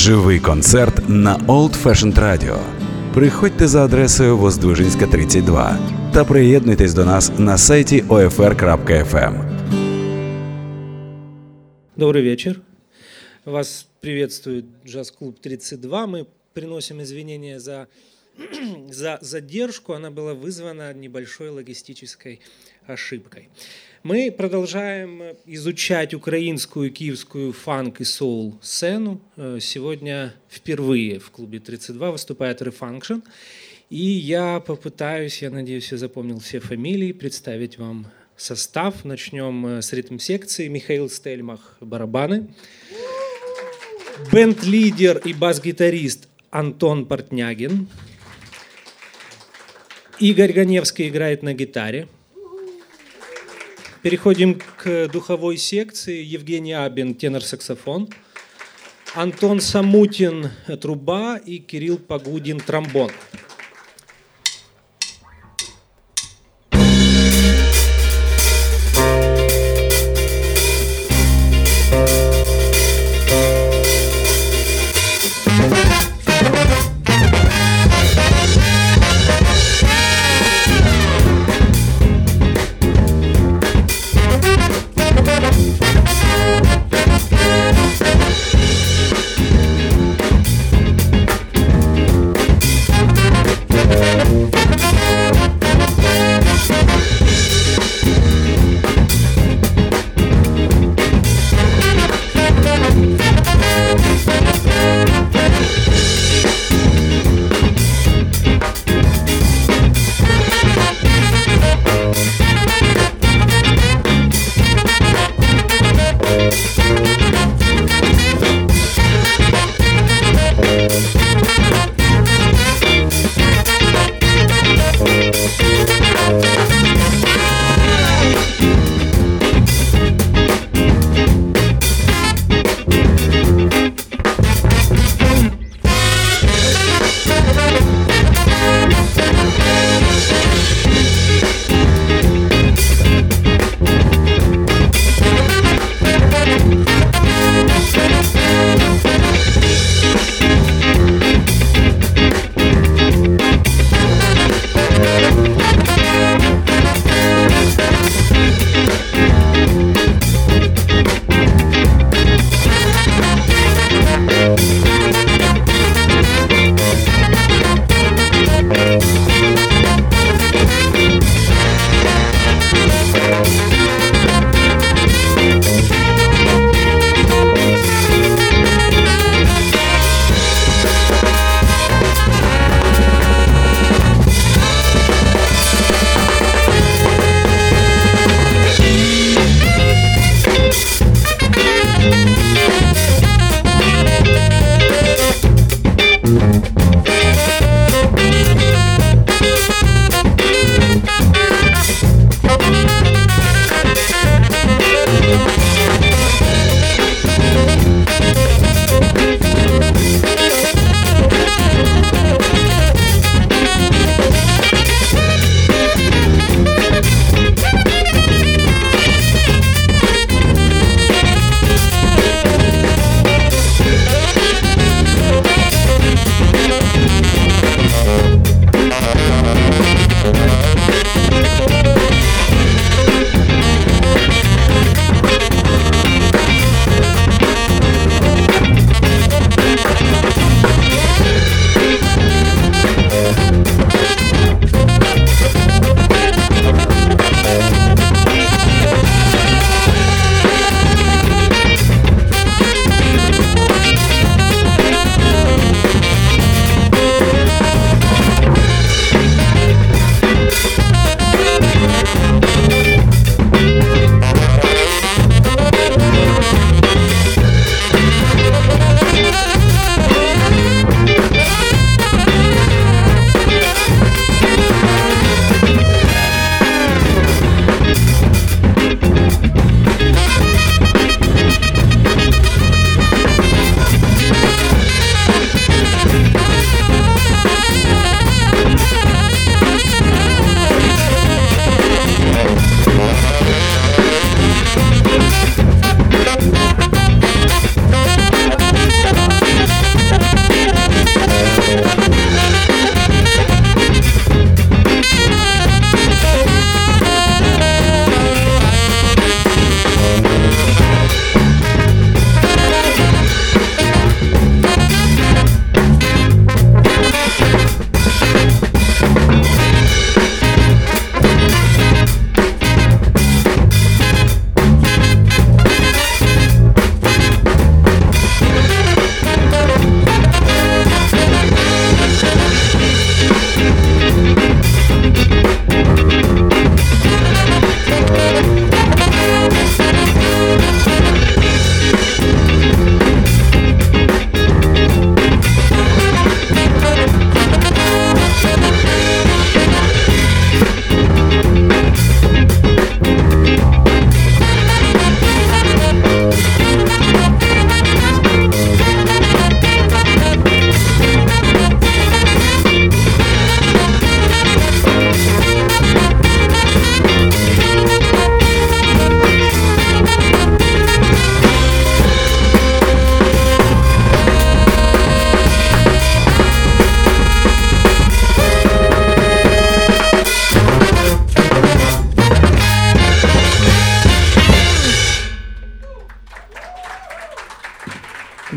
Живий 0.00 0.40
концерт 0.40 1.08
на 1.08 1.36
Old 1.36 1.76
Fashioned 1.84 2.14
Radio. 2.14 2.58
Приходьте 3.14 3.68
за 3.68 3.84
адресою 3.84 4.38
Воздвижинська, 4.38 5.06
32 5.06 5.78
та 6.14 6.24
приєднуйтесь 6.24 6.94
до 6.94 7.04
нас 7.04 7.32
на 7.38 7.58
сайті 7.58 8.02
OFR.FM. 8.02 9.34
Добрый 11.96 12.22
вечер. 12.22 12.60
Вас 13.44 13.86
приветствует 14.00 14.64
джаз-клуб 14.86 15.38
32. 15.40 16.06
Мы 16.06 16.26
приносим 16.54 17.02
извинения 17.02 17.60
за, 17.60 17.86
за 18.90 19.18
задержку. 19.20 19.92
Она 19.92 20.10
была 20.10 20.34
вызвана 20.34 20.94
небольшой 20.94 21.50
логистической 21.50 22.40
ошибкой. 22.86 23.48
Мы 24.02 24.32
продолжаем 24.32 25.36
изучать 25.44 26.14
украинскую, 26.14 26.90
киевскую 26.90 27.52
фанк 27.52 28.00
и 28.00 28.04
соул 28.04 28.58
сцену. 28.62 29.20
Э, 29.36 29.58
сегодня 29.60 30.32
впервые 30.48 31.18
в 31.18 31.30
клубе 31.30 31.58
32 31.58 32.12
выступает 32.12 32.62
Refunction. 32.62 33.22
И 33.90 34.02
я 34.02 34.60
попытаюсь, 34.60 35.42
я 35.42 35.50
надеюсь, 35.50 35.92
я 35.92 35.98
запомнил 35.98 36.40
все 36.40 36.60
фамилии, 36.60 37.12
представить 37.12 37.76
вам 37.76 38.06
состав. 38.38 39.04
Начнем 39.04 39.66
э, 39.66 39.82
с 39.82 39.92
ритм-секции. 39.92 40.68
Михаил 40.68 41.10
Стельмах– 41.10 41.76
барабаны. 41.82 42.48
Бенд-лидер 44.32 45.18
и 45.18 45.34
бас-гитарист 45.34 46.26
Антон 46.48 47.04
Портнягин. 47.04 47.86
Игорь 50.20 50.54
Ганевский 50.54 51.08
играет 51.08 51.42
на 51.42 51.52
гитаре. 51.52 52.08
Переходим 54.02 54.58
к 54.78 55.08
духовой 55.08 55.58
секции. 55.58 56.24
Евгений 56.24 56.72
Абин, 56.72 57.14
тенор-саксофон. 57.14 58.08
Антон 59.14 59.60
Самутин, 59.60 60.48
труба 60.80 61.36
и 61.36 61.58
Кирилл 61.58 61.98
Погудин, 61.98 62.60
тромбон. 62.60 63.10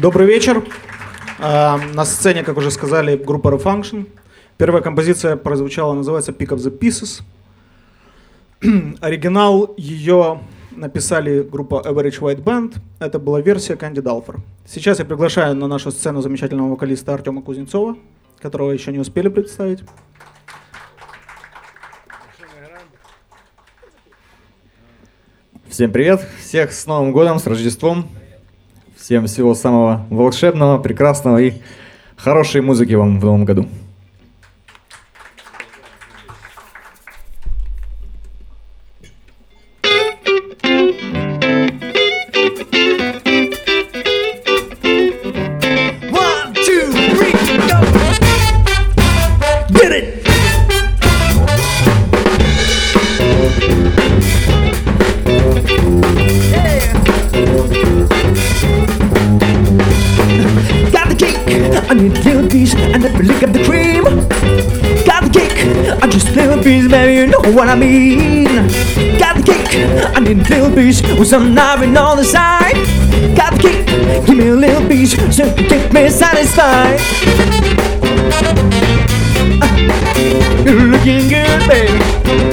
Добрый 0.04 0.28
вечер. 0.28 0.62
А, 1.40 1.80
на 1.94 2.04
сцене, 2.04 2.44
как 2.44 2.58
уже 2.58 2.72
сказали, 2.72 3.16
группа 3.16 3.48
Refunction. 3.48 4.06
Первая 4.58 4.84
композиция 4.84 5.38
прозвучала, 5.38 5.94
называется 5.94 6.34
Pick 6.34 6.50
of 6.50 6.58
the 6.58 6.78
Pieces. 6.78 7.22
Оригинал 9.00 9.74
ее 9.78 10.42
написали 10.72 11.42
группа 11.42 11.82
Average 11.86 12.20
White 12.20 12.44
Band. 12.44 12.76
Это 13.00 13.18
была 13.18 13.40
версия 13.40 13.76
Candy 13.76 14.04
Dalfer. 14.04 14.42
Сейчас 14.66 15.00
я 15.00 15.06
приглашаю 15.06 15.56
на 15.56 15.68
нашу 15.68 15.90
сцену 15.90 16.22
замечательного 16.22 16.72
вокалиста 16.72 17.14
Артема 17.14 17.42
Кузнецова, 17.42 17.96
которого 18.42 18.72
еще 18.72 18.92
не 18.92 19.00
успели 19.00 19.30
представить. 19.30 19.86
Всем 25.70 25.94
привет! 25.94 26.28
Всех 26.42 26.74
с 26.74 26.88
Новым 26.88 27.14
годом, 27.14 27.40
с 27.40 27.48
Рождеством! 27.48 28.10
Всем 29.04 29.28
всего 29.28 29.54
самого 29.54 30.06
волшебного, 30.10 30.78
прекрасного 30.78 31.38
и 31.38 31.56
хорошей 32.16 32.62
музыки 32.62 32.94
вам 32.94 33.20
в 33.20 33.26
Новом 33.26 33.44
году! 33.44 33.68
With 71.20 71.28
some 71.28 71.54
nothing 71.54 71.96
on 71.98 72.18
the 72.18 72.24
side. 72.24 72.76
Got 73.36 73.54
the 73.62 74.24
give 74.26 74.38
me 74.38 74.48
a 74.48 74.56
little 74.56 74.88
piece 74.88 75.14
you 75.14 75.28
keep 75.54 75.92
me 75.94 76.10
satisfied. 76.10 77.00
Uh, 79.62 80.64
you're 80.66 80.88
looking 80.88 81.30
good, 81.30 81.70
baby. 81.70 82.53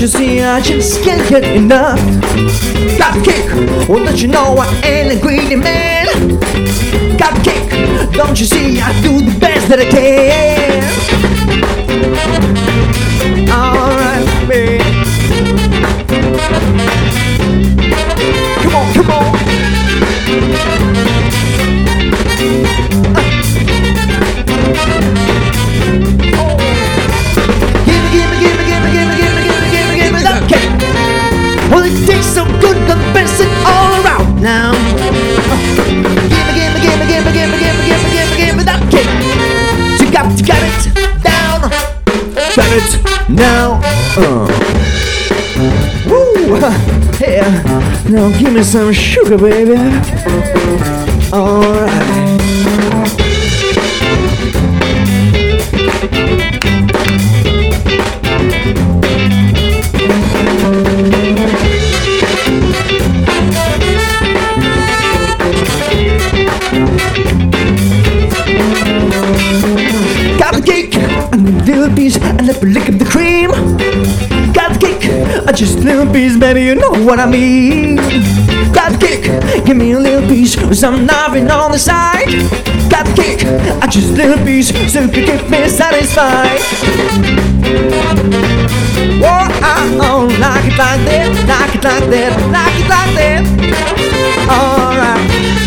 You 0.00 0.06
see, 0.06 0.40
I 0.40 0.60
just 0.62 1.02
can't 1.02 1.28
get 1.28 1.44
enough. 1.44 1.98
Got 2.96 3.22
cake, 3.22 3.44
well, 3.86 4.02
don't 4.02 4.18
you 4.20 4.28
know 4.28 4.56
I 4.56 4.66
ain't 4.82 5.12
a 5.12 5.20
greedy 5.20 5.56
man. 5.56 6.06
Got 7.18 7.44
cake, 7.44 7.68
don't 8.12 8.40
you 8.40 8.46
see, 8.46 8.80
I 8.80 8.98
do 9.02 9.20
the 9.20 9.38
best 9.38 9.68
that 9.68 9.78
I 9.78 9.84
can. 9.90 10.80
Alright, 13.50 14.48
babe. 14.48 14.89
Now 48.10 48.28
give 48.40 48.52
me 48.52 48.64
some 48.64 48.92
sugar, 48.92 49.38
baby. 49.38 49.76
Alright. 51.32 51.89
Little 76.00 76.14
piece, 76.14 76.36
baby, 76.38 76.62
you 76.62 76.74
know 76.74 76.92
what 77.04 77.20
I 77.20 77.26
mean. 77.26 77.96
Got 78.72 78.92
the 78.92 78.98
cake, 78.98 79.66
give 79.66 79.76
me 79.76 79.92
a 79.92 79.98
little 79.98 80.26
piece 80.28 80.54
some 80.78 81.04
nothing 81.04 81.50
on 81.50 81.72
the 81.72 81.78
side. 81.78 82.28
Got 82.88 83.06
the 83.06 83.12
cake, 83.14 83.44
I 83.82 83.86
just 83.86 84.12
little 84.12 84.42
piece 84.44 84.68
so 84.90 85.00
you 85.00 85.08
can 85.08 85.38
keep 85.38 85.50
me 85.50 85.68
satisfied. 85.68 86.60
Oh, 89.22 89.46
I 89.62 89.98
oh, 90.00 90.26
like 90.40 90.64
it 90.64 90.78
like 90.78 91.04
that, 91.06 91.28
like 91.46 91.74
it 91.74 91.84
like 91.84 92.08
that, 92.10 92.32
like 92.50 92.78
it 92.80 92.88
like 92.88 93.14
that. 93.16 93.44
Alright. 94.48 95.59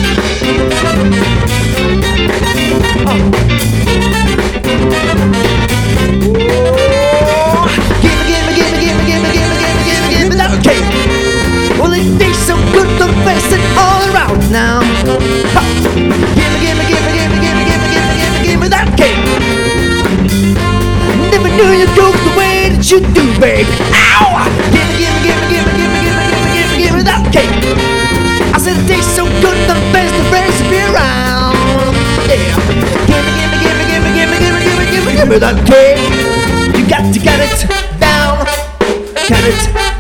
You 22.93 22.99
do, 23.13 23.25
babe. 23.39 23.65
Ow! 23.89 24.45
Gimme, 24.69 24.93
gimme, 25.01 25.19
gimme, 25.25 25.45
gimme, 25.49 25.71
gimme, 25.73 25.97
gimme, 25.97 26.25
gimme, 26.29 26.49
gimme, 26.53 26.77
gimme 26.77 27.01
that 27.03 27.25
cake. 27.33 27.49
I 28.53 28.57
said 28.59 28.77
it 28.77 28.87
tastes 28.87 29.15
so 29.15 29.25
good 29.41 29.57
to 29.65 29.73
pass 29.89 30.11
the 30.13 30.23
recipe 30.29 30.77
around. 30.93 31.57
Yeah. 32.29 32.53
Gimme, 33.09 33.31
gimme, 33.33 33.57
gimme, 33.65 33.85
gimme, 33.89 34.09
gimme, 34.13 34.37
gimme, 34.37 34.59
gimme, 34.61 34.85
gimme, 34.93 35.11
gimme 35.17 35.37
that 35.39 35.57
cake. 35.65 35.97
You 36.77 36.85
got 36.87 37.11
to 37.11 37.19
get 37.19 37.39
it 37.41 37.65
down, 37.99 38.45
get 39.27 39.41
it 39.41 39.92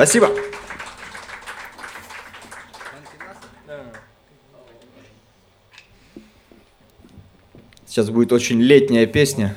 Спасибо! 0.00 0.30
Сейчас 7.86 8.08
будет 8.08 8.32
очень 8.32 8.62
летняя 8.62 9.04
песня. 9.04 9.54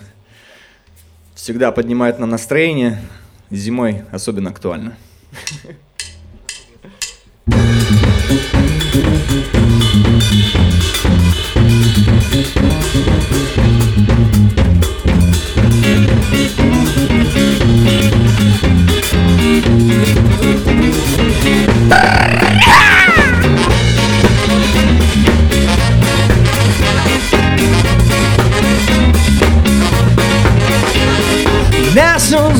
Всегда 1.33 1.71
поднимает 1.71 2.19
нам 2.19 2.29
настроение. 2.29 3.01
Зимой 3.51 4.03
особенно 4.11 4.49
актуально. 4.49 4.97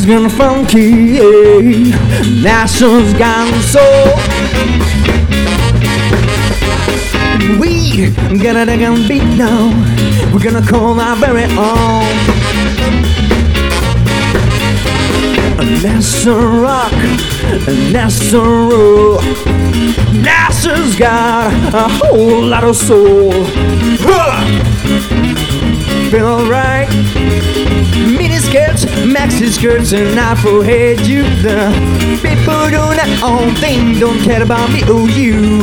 National's 0.06 0.36
gone 0.36 0.66
funky, 0.66 0.90
yeah. 1.14 2.42
National's 2.42 3.14
gone 3.14 3.54
soul. 3.62 4.08
We 7.58 8.10
got 8.38 8.58
a 8.58 8.66
damn 8.66 9.08
beat 9.08 9.24
now. 9.38 9.72
We're 10.34 10.44
gonna 10.44 10.66
call 10.66 11.00
our 11.00 11.16
very 11.16 11.46
own. 11.46 12.04
Nasser 15.82 16.36
rock, 16.36 16.92
Nasser 17.94 18.40
roll. 18.40 19.22
Nasser's 20.22 20.98
got 20.98 21.54
a 21.74 21.88
whole 21.88 22.44
lot 22.44 22.66
of 22.66 22.76
soul. 22.76 23.32
Huh! 24.02 24.44
Feel 26.12 26.26
alright. 26.28 26.90
Maxi 29.04 29.50
skirts, 29.50 29.92
and 29.92 30.18
afro 30.18 30.62
head 30.62 31.00
you 31.02 31.24
the 31.42 31.70
people 32.22 32.70
doing 32.70 32.96
their 32.96 33.20
own 33.24 33.54
thing 33.56 34.00
don't 34.00 34.20
care 34.22 34.42
about 34.42 34.72
me 34.72 34.82
or 34.84 35.10
you. 35.10 35.62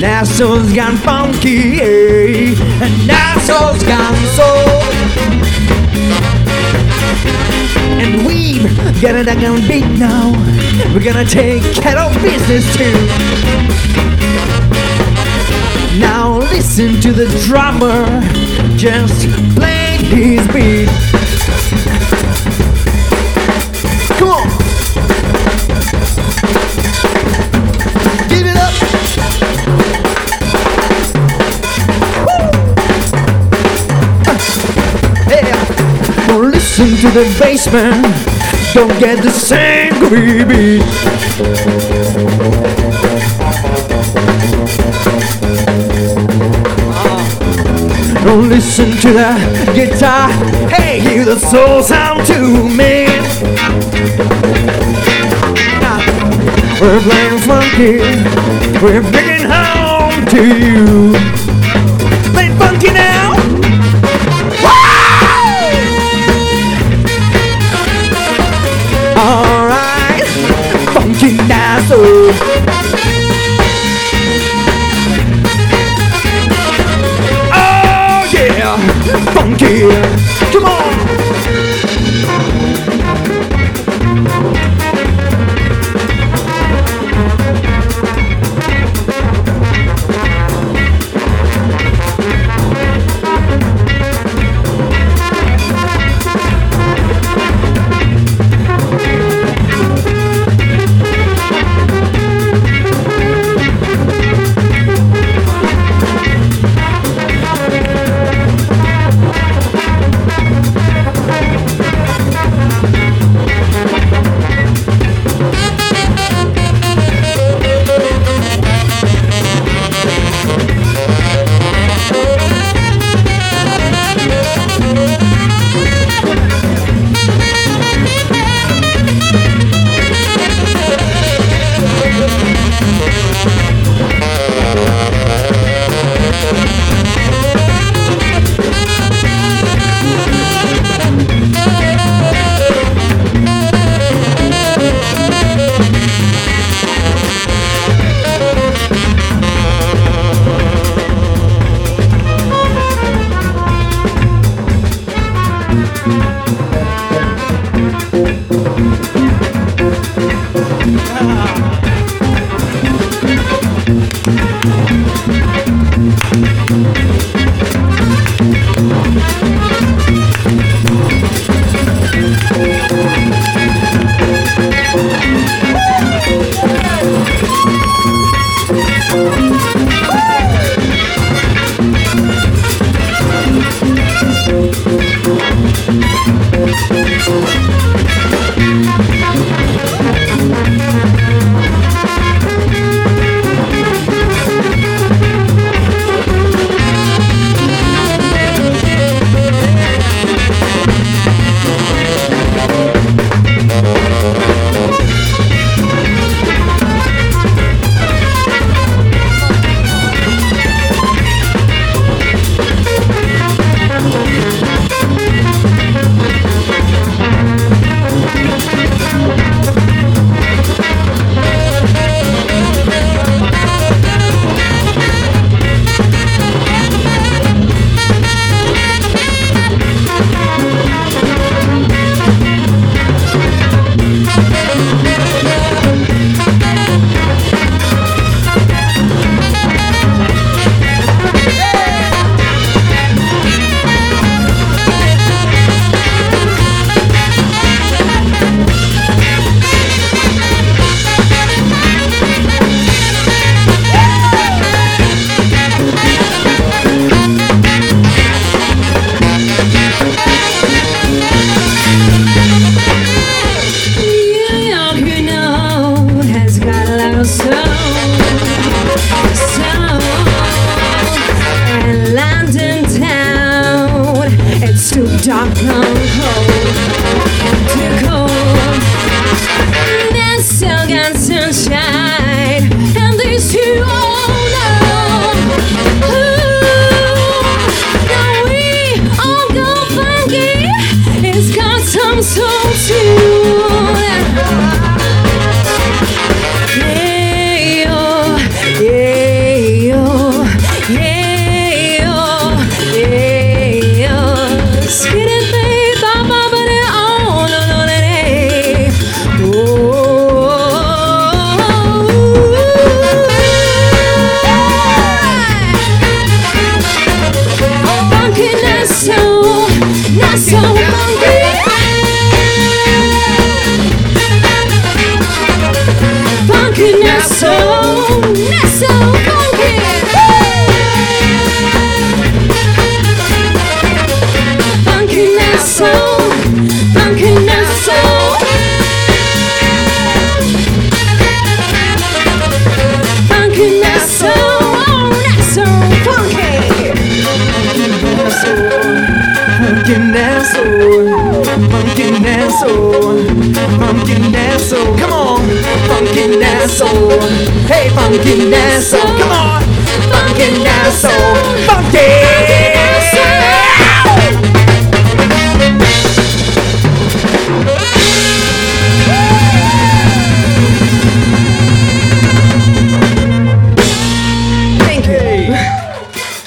Nassau's 0.00 0.72
gone 0.72 0.96
funky, 0.96 1.76
yeah. 1.78 2.54
and 2.82 3.08
Nassau's 3.08 3.82
gone 3.84 4.16
soul. 4.36 5.72
And 8.00 8.26
we've 8.26 8.64
got 9.02 9.16
a 9.16 9.24
doggone 9.24 9.60
beat 9.68 9.86
now. 9.98 10.32
We're 10.94 11.04
gonna 11.04 11.24
take 11.24 11.62
care 11.74 11.98
of 11.98 12.10
business 12.22 12.64
too. 12.74 12.92
Now 16.00 16.38
listen 16.38 17.00
to 17.02 17.12
the 17.12 17.26
drummer 17.46 18.06
just 18.76 19.28
playing 19.54 20.04
his 20.04 20.48
beat. 20.48 21.21
Listen 36.78 36.96
to 36.96 37.10
the 37.10 37.24
bassman. 37.38 38.02
Don't 38.72 38.98
get 38.98 39.22
the 39.22 39.30
same 39.30 39.92
groovy 39.94 40.48
beat. 40.48 40.82
Ah. 46.94 48.24
Don't 48.24 48.48
listen 48.48 48.90
to 49.02 49.12
the 49.12 49.72
guitar. 49.74 50.30
Hey, 50.70 51.00
hear 51.00 51.26
the 51.26 51.38
soul 51.38 51.82
sound 51.82 52.26
too, 52.26 52.66
man. 52.74 53.20
Ah. 55.84 56.00
We're 56.80 57.00
playing 57.00 57.38
funky. 57.40 57.98
We're 58.82 59.02
bringing 59.12 59.46
home 59.46 60.24
to 60.26 60.42
you. 60.58 61.12
Playing 62.32 62.56
funky 62.56 62.92
now. 62.92 63.11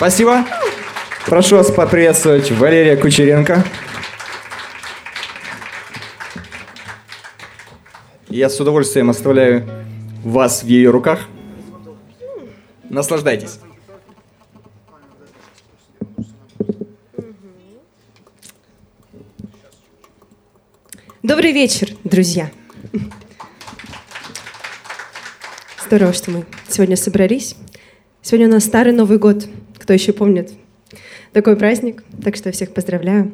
Спасибо. 0.06 0.46
Прошу 1.26 1.56
вас 1.56 1.72
поприветствовать 1.72 2.52
Валерия 2.52 2.96
Кучеренко. 2.96 3.65
Я 8.30 8.52
с 8.52 8.60
удовольствием 8.60 9.10
оставляю 9.10 9.68
вас 10.24 10.62
в 10.62 10.68
ее 10.68 10.91
руках. 10.91 11.22
Наслаждайтесь. 12.88 13.58
Добрый 21.24 21.52
вечер, 21.52 21.89
друзья. 22.04 22.52
Здорово, 25.84 26.13
что 26.13 26.30
мы 26.30 26.46
сегодня 26.70 26.96
собрались. 26.96 27.56
Сегодня 28.22 28.48
у 28.48 28.52
нас 28.52 28.65
старый 28.65 28.94
Новый 28.94 29.18
год. 29.18 29.48
Кто 29.86 29.93
еще 29.93 30.13
помнит 30.13 30.52
такой 31.32 31.56
праздник? 31.56 32.04
Так 32.24 32.36
что 32.36 32.52
всех 32.52 32.74
поздравляю. 32.74 33.32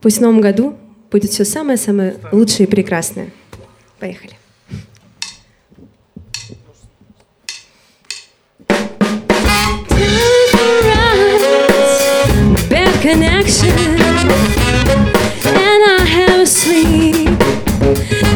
Пусть 0.00 0.18
в 0.18 0.20
новом 0.20 0.40
году 0.40 0.78
будет 1.10 1.32
все 1.32 1.44
самое-самое 1.44 2.14
лучшее 2.30 2.68
и 2.68 2.70
прекрасное. 2.70 3.30
Поехали. 3.98 4.34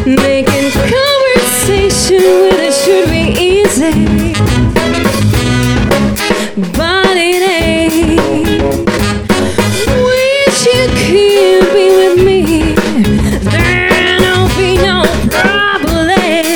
Making 0.07 0.73
conversation 0.73 2.23
with 2.42 2.59
it 2.59 2.73
should 2.73 3.11
be 3.11 3.25
easy, 3.38 3.92
but 6.61 7.16
it 7.16 7.42
ain't. 7.51 8.18
Wish 10.07 10.61
you 10.66 10.85
could 10.99 11.66
be 11.73 11.87
with 11.99 12.16
me, 12.25 12.40
there'll 13.44 14.49
be 14.57 14.71
no 14.79 14.99
problems. 15.31 16.49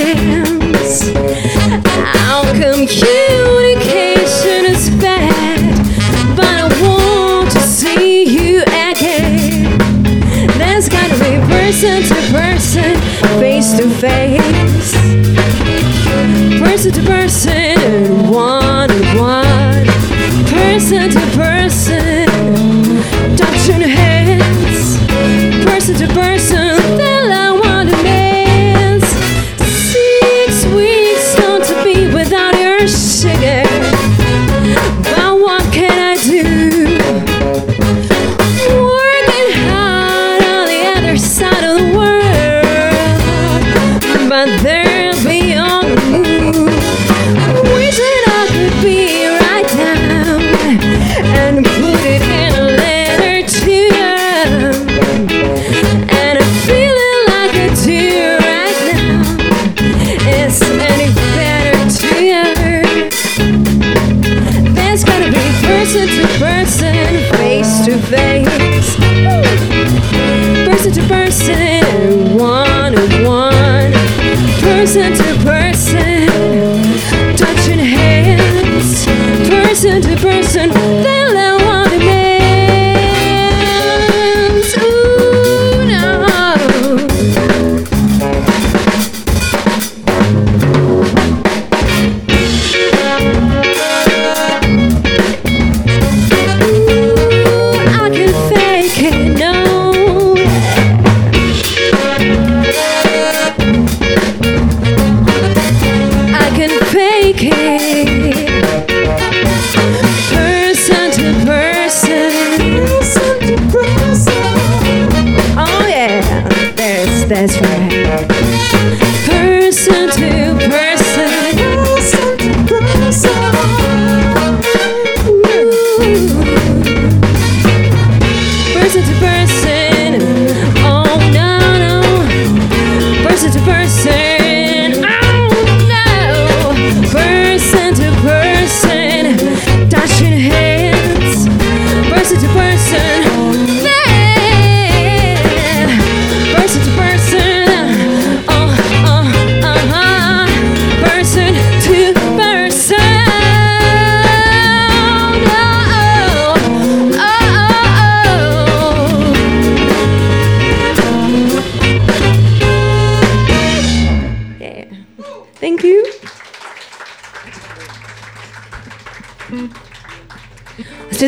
Communication 2.82 4.60
is 4.66 4.90
bad, 5.00 5.60
but 6.36 6.46
I 6.46 6.66
want 6.82 7.50
to 7.52 7.60
see 7.60 8.24
you 8.24 8.62
again. 8.62 9.78
There's 10.58 10.88
gotta 10.88 11.14
be 11.14 11.38
person 11.46 12.02
to 12.02 12.14
person, 12.32 12.96
face 13.38 13.70
to 13.78 13.88
face, 13.88 14.92
person 16.60 16.90
to 16.92 17.02
person, 17.02 18.11
listen 74.94 75.38
to 75.38 75.42
prayer. 75.42 75.61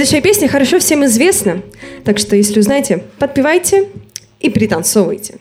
Следующая 0.05 0.23
песня 0.23 0.49
хорошо 0.49 0.81
всем 0.81 1.03
известна, 1.07 1.63
так 2.05 2.19
что 2.19 2.37
если 2.37 2.61
узнаете, 2.61 3.05
подпевайте 3.19 3.89
и 4.39 4.51
пританцовывайте. 4.51 5.37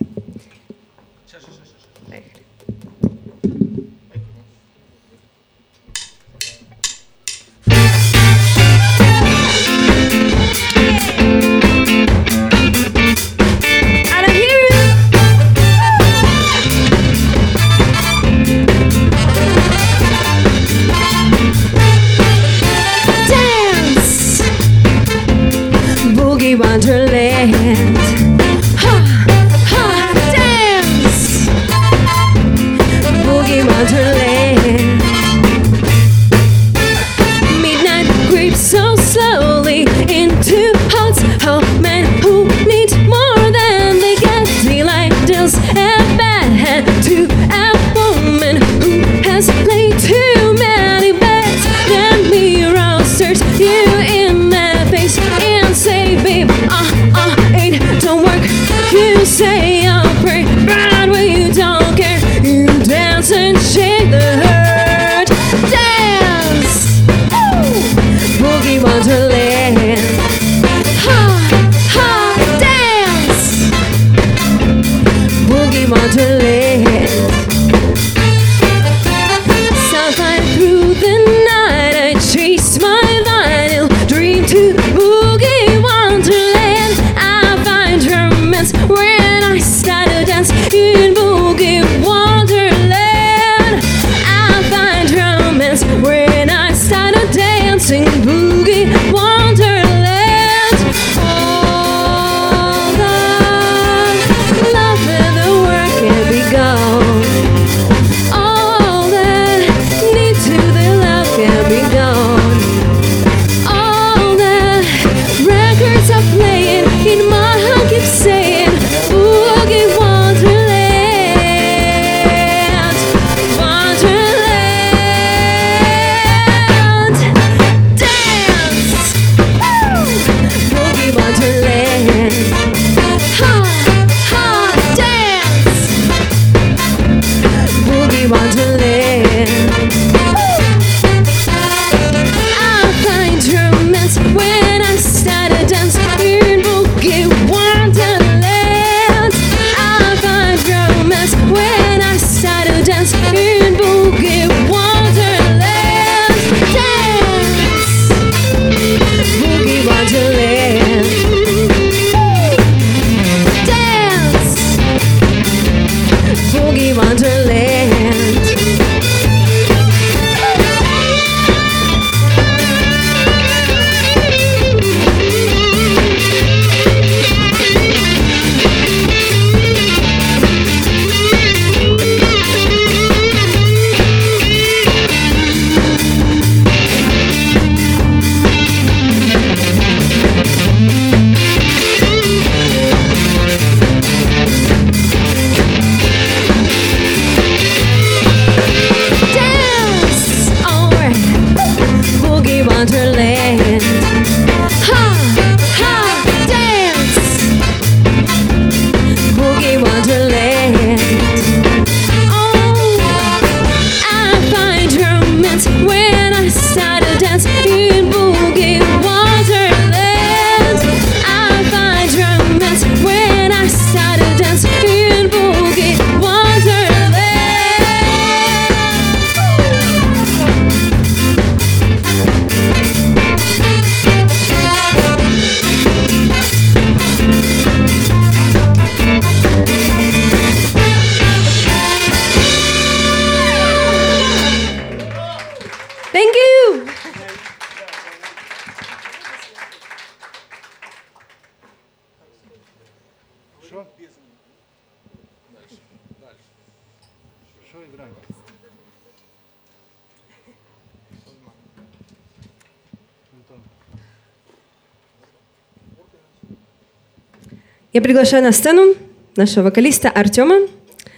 Я 267.93 268.01
приглашаю 268.01 268.41
на 268.41 268.51
сцену 268.51 268.95
нашего 269.35 269.65
вокалиста 269.65 270.09
Артема. 270.09 270.67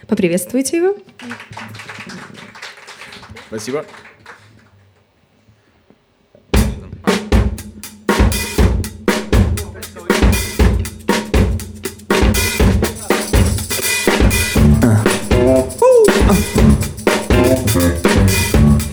Поприветствуйте 0.09 0.75
его. 0.75 0.97
Спасибо. 3.47 3.85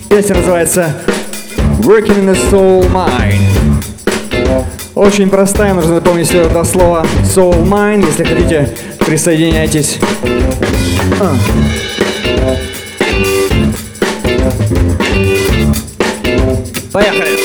Песня 0.09 0.37
называется 0.37 0.95
Working 1.81 2.21
in 2.21 2.33
the 2.33 2.51
Soul 2.51 2.89
Mine. 2.93 4.82
Очень 4.95 5.31
простая, 5.31 5.73
нужно 5.73 5.95
запомнить 5.95 6.29
все 6.29 6.43
это 6.43 6.65
слово 6.65 7.07
Soul 7.23 7.67
Mine. 7.67 8.05
Если 8.07 8.25
хотите, 8.25 8.69
присоединяйтесь. 8.99 9.99
А. 11.19 11.35
Поехали! 16.93 17.42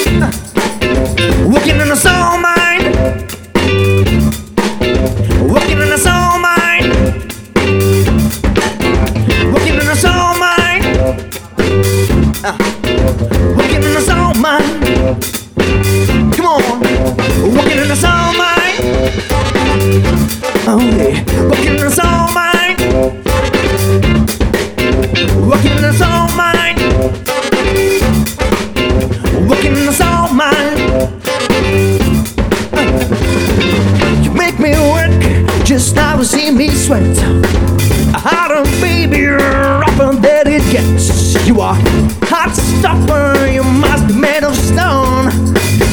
Oh 20.70 20.82
yeah. 20.82 21.24
Walking 21.48 21.76
in 21.76 21.86
a 21.86 21.90
soul 21.90 22.28
mine. 22.36 22.76
Walking 25.48 25.72
in 25.72 25.86
a 25.86 25.94
soul 25.94 26.28
mine. 26.36 26.78
Walking 29.48 29.78
in 29.78 29.88
a 29.88 29.94
soul 29.94 30.28
mine. 30.34 30.78
You 34.22 34.32
make 34.34 34.60
me 34.60 34.72
work 34.92 35.64
just 35.64 35.96
now 35.96 36.22
see 36.22 36.52
me 36.52 36.68
sweat. 36.68 37.18
Harder, 38.14 38.70
baby, 38.82 39.26
rougher 39.26 40.16
than 40.20 40.48
it 40.48 40.70
gets. 40.70 41.48
You 41.48 41.62
are 41.62 41.76
hot 42.24 42.54
stopper, 42.54 43.48
you 43.48 43.64
must 43.64 44.06
be 44.10 44.16
made 44.16 44.44
of 44.44 44.54
stone. 44.54 45.32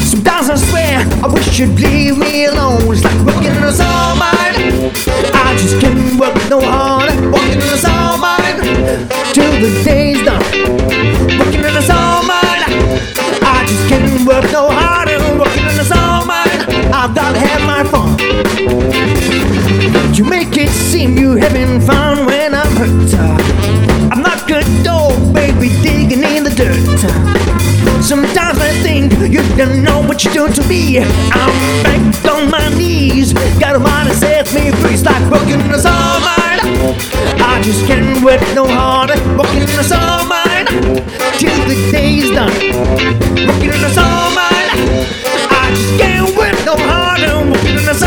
Sometimes 0.02 0.50
I 0.50 0.56
swear 0.56 0.98
I 1.22 1.32
wish 1.32 1.60
you'd 1.60 1.78
leave 1.78 2.18
me 2.18 2.46
alone. 2.46 2.92
It's 2.92 3.04
like 3.04 3.23
no 6.50 6.60
harder. 6.60 7.14
Working 7.30 7.60
in 7.60 7.70
a 7.72 7.78
soul 7.78 8.18
mine 8.18 8.60
till 9.32 9.52
the 9.60 9.70
day's 9.84 10.22
done. 10.24 10.42
Working 11.38 11.60
in 11.60 11.76
a 11.76 11.82
soul 11.82 12.22
mine. 12.28 12.64
I 13.42 13.64
just 13.68 13.88
can't 13.88 14.26
work 14.26 14.44
no 14.52 14.68
harder. 14.70 15.18
Working 15.38 15.64
in 15.64 15.78
a 15.80 15.84
soul 15.84 16.24
mine. 16.26 16.60
I've 16.92 17.14
got 17.14 17.32
to 17.32 17.38
have 17.38 17.62
my 17.66 17.84
fun. 17.84 18.18
You 20.14 20.24
make 20.24 20.56
it 20.56 20.70
seem 20.70 21.16
you 21.16 21.36
having 21.36 21.80
fun 21.80 22.26
when 22.26 22.54
I'm 22.54 22.72
hurt. 22.76 23.14
I'm 24.12 24.22
not 24.22 24.46
good 24.46 24.66
dog, 24.84 25.34
baby, 25.34 25.68
digging 25.82 26.22
in 26.22 26.44
the 26.44 26.50
dirt. 26.50 28.02
Sometimes 28.02 28.58
I 28.60 28.72
think 28.82 29.12
you 29.30 29.42
don't 29.56 29.82
know 29.82 30.02
what 30.02 30.24
you're 30.24 30.34
doing 30.34 30.52
to 30.52 30.64
me. 30.68 30.98
I'm 30.98 31.82
back 31.82 32.32
on 32.32 32.50
my 32.50 32.68
knees, 32.76 33.32
got 33.58 33.76
a 33.76 33.78
mind 33.78 34.10
to 34.10 34.14
sets 34.14 34.54
me 34.54 34.70
free. 34.72 34.94
It's 34.94 35.04
like 35.04 35.30
working 35.30 35.60
in 35.60 35.78
soul 35.78 36.20
mine. 36.20 36.33
I 36.74 37.60
just 37.62 37.86
can't 37.86 38.24
work 38.24 38.40
no 38.54 38.66
harder. 38.66 39.14
Working 39.38 39.62
in 39.62 39.78
a 39.78 39.84
soul 39.84 40.24
mine 40.26 40.66
till 41.38 41.60
the 41.70 41.88
day's 41.92 42.30
done. 42.30 42.52
Working 43.46 43.72
in 43.72 43.84
a 43.84 43.90
soul 43.90 44.30
mine. 44.34 44.68
I 45.50 45.70
just 45.70 45.98
can't 45.98 46.36
work 46.36 46.58
no 46.66 46.76
harder. 46.76 47.50
Working 47.50 47.78
in 47.78 47.88
a 47.88 47.94
soul 47.94 48.03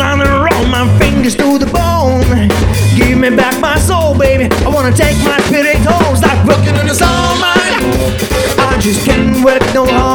and 0.00 0.30
roll 0.30 0.66
my 0.66 0.86
fingers 0.98 1.34
to 1.36 1.58
the 1.58 1.66
bone. 1.66 2.24
Give 2.96 3.18
me 3.18 3.30
back 3.30 3.60
my 3.60 3.78
soul, 3.78 4.16
baby. 4.16 4.48
I 4.64 4.68
wanna 4.68 4.92
take 4.92 5.16
my 5.24 5.38
pity 5.48 5.78
toes 5.84 6.22
like 6.22 6.46
working 6.46 6.74
in 6.76 6.88
a 6.88 6.94
soul. 6.94 7.08
I 7.08 8.76
just 8.80 9.04
can't 9.04 9.44
work 9.44 9.62
no 9.74 9.86
harder. 9.86 10.13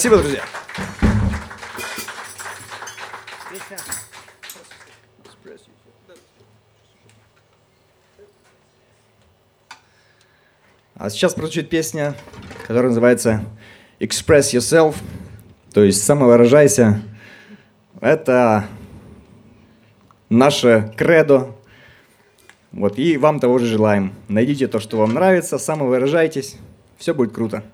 Спасибо, 0.00 0.16
друзья. 0.22 0.42
А 10.94 11.10
сейчас 11.10 11.34
прозвучит 11.34 11.68
песня, 11.68 12.14
которая 12.66 12.88
называется 12.88 13.44
«Express 13.98 14.54
Yourself», 14.54 14.96
то 15.74 15.84
есть 15.84 16.02
«Самовыражайся». 16.02 17.02
Это 18.00 18.68
наше 20.30 20.94
кредо. 20.96 21.54
Вот, 22.72 22.98
и 22.98 23.18
вам 23.18 23.38
того 23.38 23.58
же 23.58 23.66
желаем. 23.66 24.14
Найдите 24.28 24.66
то, 24.66 24.80
что 24.80 24.96
вам 24.96 25.12
нравится, 25.12 25.58
самовыражайтесь, 25.58 26.56
все 26.96 27.12
будет 27.12 27.34
круто. 27.34 27.64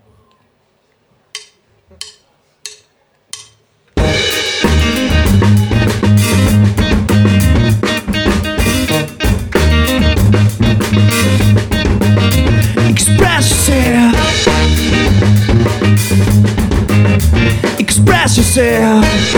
Yeah. 18.57 19.36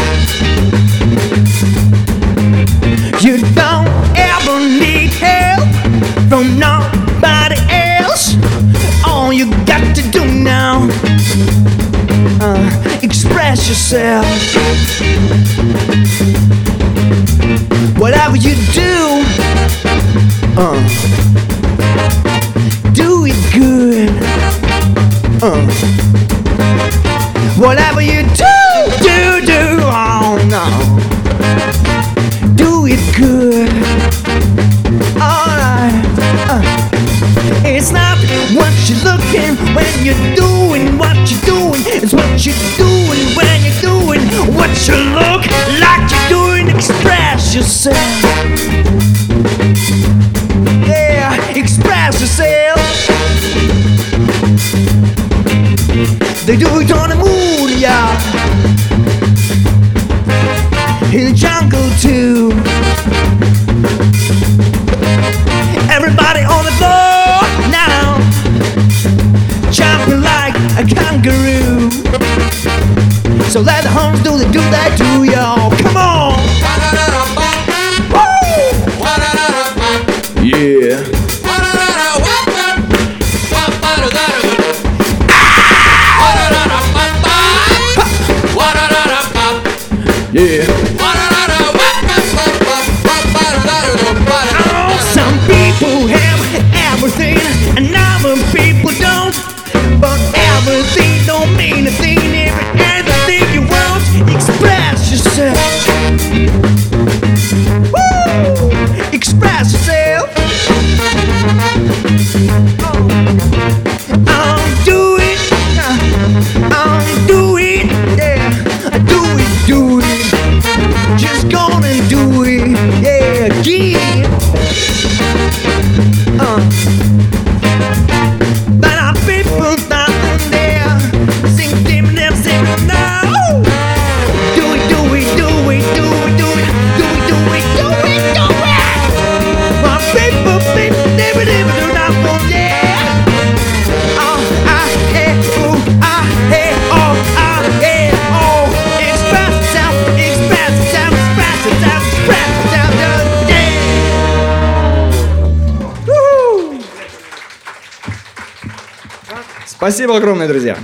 Спасибо 159.89 160.19
огромное, 160.19 160.47
друзья. 160.47 160.77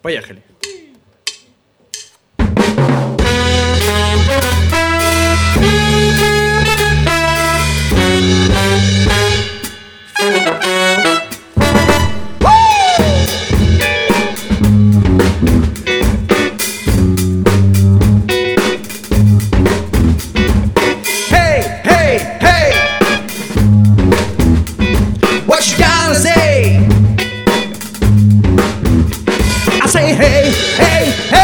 Поехали. 0.00 0.42
hey, 30.14 30.50
hey, 30.76 31.10
hey. 31.30 31.41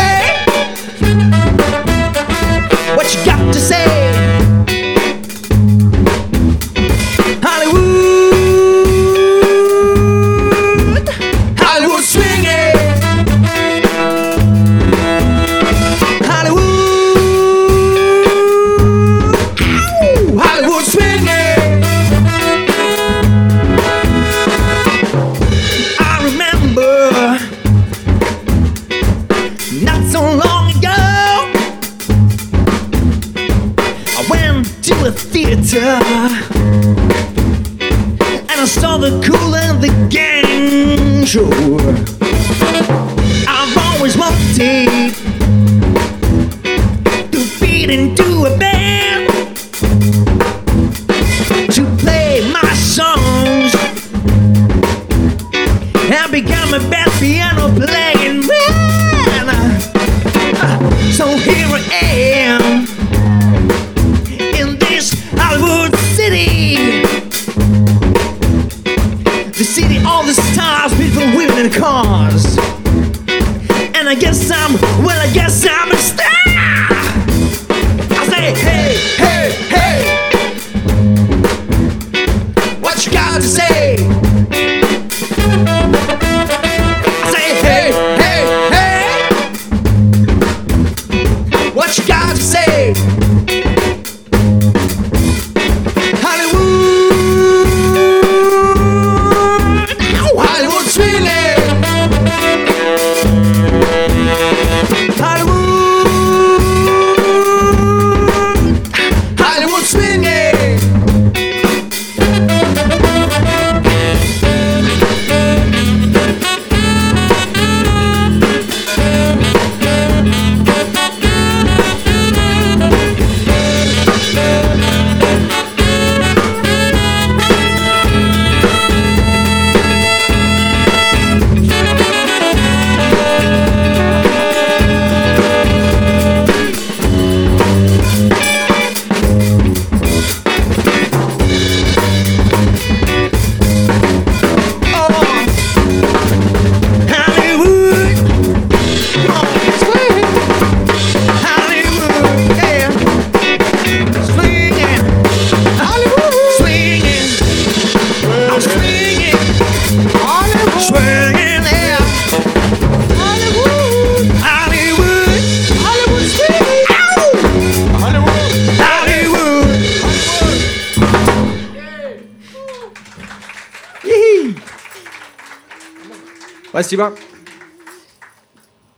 Спасибо. 176.78 177.12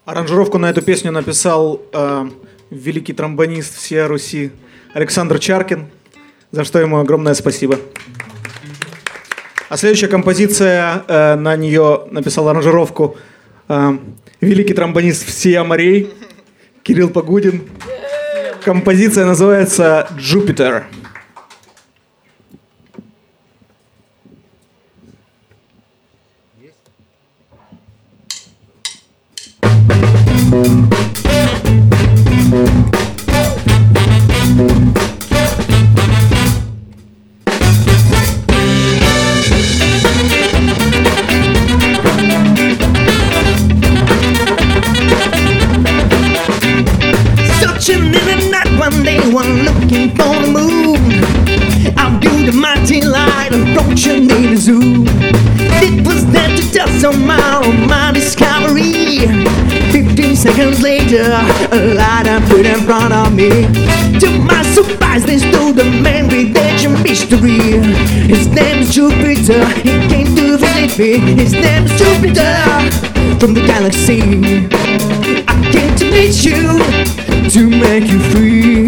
Аранжировку 0.04 0.58
на 0.58 0.68
эту 0.68 0.82
песню 0.82 1.12
написал 1.12 1.80
э, 1.94 2.28
великий 2.68 3.14
тромбонист 3.14 3.74
всея 3.74 4.06
Руси 4.06 4.50
Александр 4.92 5.38
Чаркин, 5.38 5.86
за 6.50 6.64
что 6.64 6.78
ему 6.78 6.98
огромное 6.98 7.32
спасибо. 7.32 7.78
А 9.70 9.78
следующая 9.78 10.08
композиция, 10.08 11.04
э, 11.08 11.36
на 11.36 11.56
нее 11.56 12.02
написал 12.10 12.50
аранжировку 12.50 13.16
э, 13.70 13.98
великий 14.42 14.74
тромбонист 14.74 15.26
всея 15.26 15.64
морей 15.64 16.12
Кирилл 16.82 17.08
Погудин. 17.08 17.62
Композиция 18.62 19.24
называется 19.24 20.06
«Джупитер». 20.18 20.84
It 55.82 56.06
was 56.06 56.26
there 56.30 56.54
to 57.00 57.16
my, 57.16 57.62
on 57.64 57.88
my 57.88 58.12
discovery. 58.12 59.20
Seconds 60.40 60.80
later, 60.80 61.20
a 61.70 61.94
light 61.94 62.26
appeared 62.26 62.64
in 62.64 62.80
front 62.86 63.12
of 63.12 63.34
me. 63.34 63.50
To 64.20 64.30
my 64.38 64.62
surprise, 64.72 65.22
they 65.22 65.36
stole 65.36 65.74
the 65.74 65.84
man 65.84 66.28
with 66.28 66.56
ancient 66.56 67.02
mystery. 67.02 67.60
His 68.26 68.48
name 68.48 68.78
is 68.78 68.94
Jupiter. 68.94 69.62
He 69.84 69.92
came 70.08 70.34
to 70.36 70.56
visit 70.56 70.98
me. 70.98 71.18
His 71.34 71.52
name 71.52 71.84
is 71.84 71.92
Jupiter 72.00 72.56
from 73.38 73.52
the 73.52 73.62
galaxy. 73.66 74.22
I 75.46 75.56
came 75.72 75.94
to 75.96 76.10
meet 76.10 76.42
you 76.42 76.78
to 77.50 77.68
make 77.68 78.10
you 78.10 78.20
free. 78.32 78.86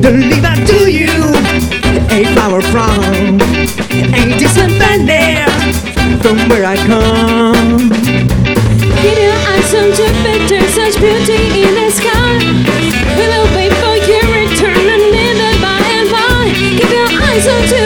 Deliver 0.00 0.66
to 0.66 0.90
you 0.90 1.14
a 2.10 2.24
flower 2.34 2.60
from 2.60 3.40
a 3.40 4.36
distant 4.36 4.72
planet 4.72 5.48
from 6.22 6.38
where 6.48 6.66
I 6.66 6.76
come. 6.88 8.51
Keep 9.02 9.18
your 9.18 9.34
eyes 9.34 9.74
on 9.74 9.90
Jupiter, 9.90 10.62
such 10.68 10.94
beauty 11.00 11.66
in 11.66 11.74
the 11.74 11.90
sky. 11.90 12.38
We 13.18 13.26
will 13.26 13.48
wait 13.56 13.72
for 13.82 13.96
your 14.06 14.22
return 14.30 14.86
and 14.94 15.02
live 15.10 15.40
it 15.50 15.58
by 15.60 15.82
and 15.98 16.08
by. 16.08 16.46
Keep 16.54 16.88
your 16.88 17.10
eyes 17.10 17.46
on 17.48 17.81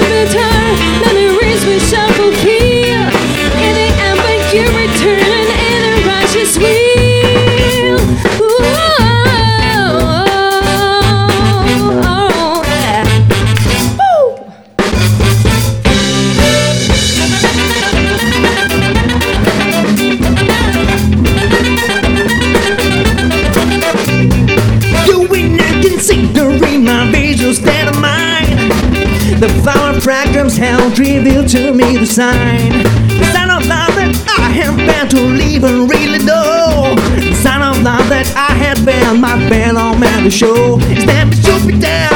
The 29.39 29.49
flower 29.63 30.01
fragments 30.01 30.57
have 30.57 30.99
revealed 30.99 31.49
to 31.49 31.75
me 31.75 31.99
the 31.99 32.07
sign. 32.07 32.73
The 33.21 33.25
sign 33.33 33.51
of 33.51 33.69
love 33.69 33.93
that 34.01 34.17
I 34.39 34.49
have 34.49 34.77
been 34.79 35.09
to 35.11 35.21
live 35.21 35.65
and 35.65 35.91
really 35.91 36.25
know. 36.25 36.95
The 37.17 37.35
sign 37.35 37.61
of 37.61 37.83
love 37.83 38.09
that 38.09 38.33
I 38.35 38.55
had 38.57 38.83
been 38.87 39.21
my 39.21 39.37
fellow 39.51 39.95
man 39.99 40.25
to 40.25 40.31
show. 40.31 40.79
His 40.89 41.05
name 41.05 41.29
is 41.29 41.45
Jupiter 41.45 42.09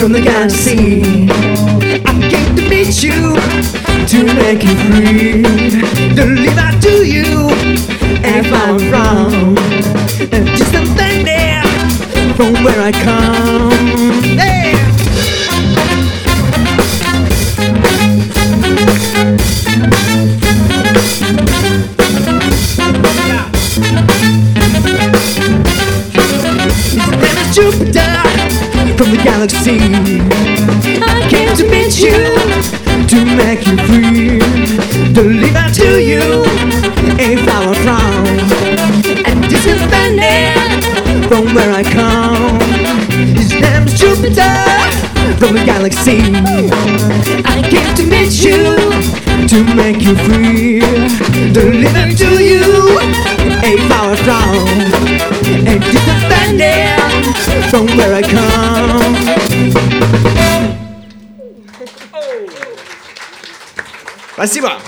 from 0.00 0.12
the 0.12 0.22
galaxy. 0.24 1.28
I 2.08 2.16
came 2.32 2.56
to 2.56 2.64
meet 2.64 2.96
you 3.04 3.36
to 4.08 4.18
make 4.40 4.64
you 4.64 4.74
free. 4.88 5.44
Deliver 6.16 6.70
to 6.80 7.04
you 7.04 7.52
a 8.24 8.40
flower 8.48 8.80
from 8.88 9.52
a 9.52 10.32
and 10.32 10.48
distant 10.56 10.88
thunder 10.96 11.60
from 12.36 12.64
where 12.64 12.80
I 12.80 12.92
come. 12.92 14.07
Galaxy. 29.48 29.78
I 31.02 31.26
came 31.28 31.54
to 31.56 31.64
meet 31.68 31.98
you 32.00 32.18
to 33.06 33.24
make 33.36 33.66
you 33.66 33.76
free, 33.86 34.38
deliver 35.12 35.72
to 35.74 36.02
you 36.02 36.44
a 37.18 37.36
flower 37.44 37.74
crown, 37.82 38.26
and 39.26 39.44
this 39.44 39.66
is 39.66 39.80
from 41.28 41.54
where 41.54 41.72
I 41.72 41.82
come. 41.82 42.60
His 43.36 43.52
name 43.52 43.86
is 43.86 43.98
Jupiter 43.98 44.54
from 45.38 45.54
the 45.56 45.64
galaxy. 45.64 46.20
I 47.44 47.62
came 47.62 47.94
to 47.96 48.04
meet 48.04 48.42
you 48.42 48.76
to 49.48 49.74
make 49.74 50.02
you 50.02 50.14
free, 50.26 50.80
deliver 51.52 52.14
to 52.16 52.44
you 52.44 52.98
a 53.64 53.76
flower 53.86 54.16
crown, 54.16 54.68
and 55.66 55.82
this 55.82 56.06
is 56.06 57.70
from 57.70 57.86
where 57.96 58.14
I 58.14 58.22
come. 58.22 58.67
Спасибо. 64.38 64.78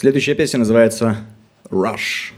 Следующая 0.00 0.36
песня 0.36 0.60
называется 0.60 1.16
Rush. 1.70 2.30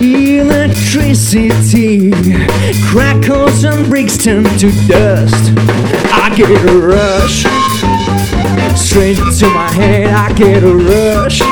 Electricity 0.00 2.12
crackles 2.86 3.64
and 3.64 3.90
breaks 3.90 4.16
turn 4.16 4.44
to 4.58 4.70
dust. 4.88 5.52
I 6.14 6.34
get 6.34 6.48
a 6.50 6.78
rush. 6.78 7.44
Straight 8.74 9.18
to 9.38 9.50
my 9.50 9.70
head, 9.70 10.14
I 10.14 10.32
get 10.32 10.64
a 10.64 10.74
rush. 10.74 11.42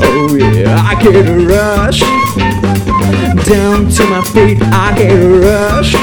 Oh 0.00 0.34
yeah, 0.34 0.82
I 0.84 0.96
get 1.00 1.28
a 1.28 1.38
rush. 1.46 2.00
Down 3.46 3.88
to 3.88 4.04
my 4.06 4.20
feet, 4.32 4.58
I 4.62 4.94
get 4.98 5.12
a 5.12 5.28
rush. 5.46 5.94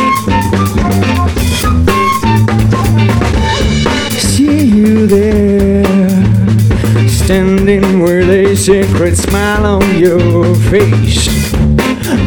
See 4.19 4.65
you 4.65 5.07
there, 5.07 5.44
standing 7.25 8.01
with 8.01 8.29
a 8.29 8.55
secret 8.55 9.17
smile 9.17 9.65
on 9.65 9.97
your 9.97 10.53
face. 10.69 11.27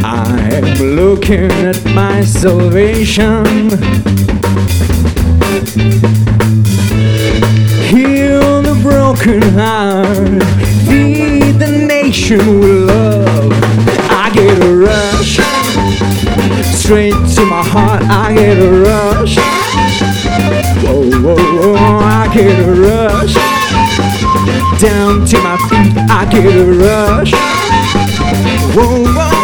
I'm 0.02 0.74
looking 0.96 1.52
at 1.52 1.84
my 1.94 2.24
salvation. 2.24 3.44
Heal 7.86 8.60
the 8.60 8.76
broken 8.82 9.40
heart, 9.54 10.42
feed 10.88 11.60
the 11.60 11.86
nation 11.86 12.58
with 12.58 12.88
love. 12.88 13.52
I 14.10 14.30
get 14.34 14.60
a 14.64 14.74
rush, 14.74 15.38
straight 16.76 17.14
to 17.36 17.46
my 17.46 17.62
heart. 17.62 18.02
I 18.02 18.34
get 18.34 18.58
a 18.58 18.82
rush. 18.82 19.47
Down 24.78 25.26
to 25.26 25.42
my 25.42 25.56
feet, 25.68 25.98
I 26.08 26.24
get 26.30 26.44
a 26.46 26.64
rush. 26.64 27.32
Whoa, 28.76 29.02
whoa, 29.12 29.37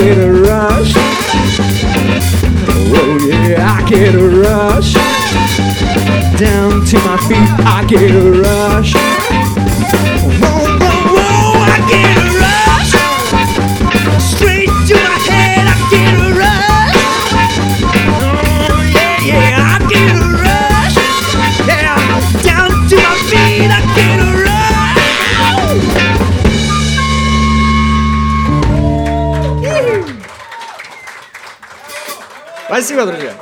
get 0.00 0.18
a 0.18 0.32
rush. 0.32 0.92
Oh 3.00 3.18
yeah, 3.28 3.78
I 3.78 3.88
get 3.88 4.14
a 4.14 4.28
rush. 4.28 4.94
Down 6.38 6.84
to 6.86 6.96
my 6.98 7.16
feet, 7.26 7.50
I 7.66 7.84
get 7.88 8.10
a 8.10 8.30
rush. 8.40 9.17
Спасибо, 32.78 33.06
друзья. 33.06 33.36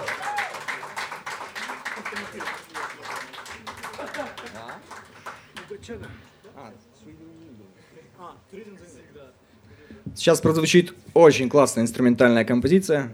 Сейчас 10.15 10.41
прозвучит 10.41 10.95
очень 11.13 11.51
классная 11.51 11.85
инструментальная 11.85 12.47
композиция. 12.47 13.13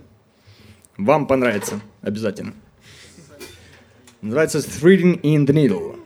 Вам 0.97 1.27
понравится 1.27 1.81
обязательно. 2.03 2.55
Называется 4.21 4.59
«Threading 4.59 5.21
in 5.23 5.45
the 5.45 5.53
Needle». 5.53 6.02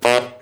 Bye. 0.00 0.37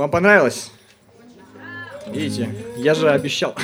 Вам 0.00 0.10
понравилось? 0.10 0.70
Видите, 2.06 2.54
я 2.76 2.94
же 2.94 3.10
обещал. 3.10 3.54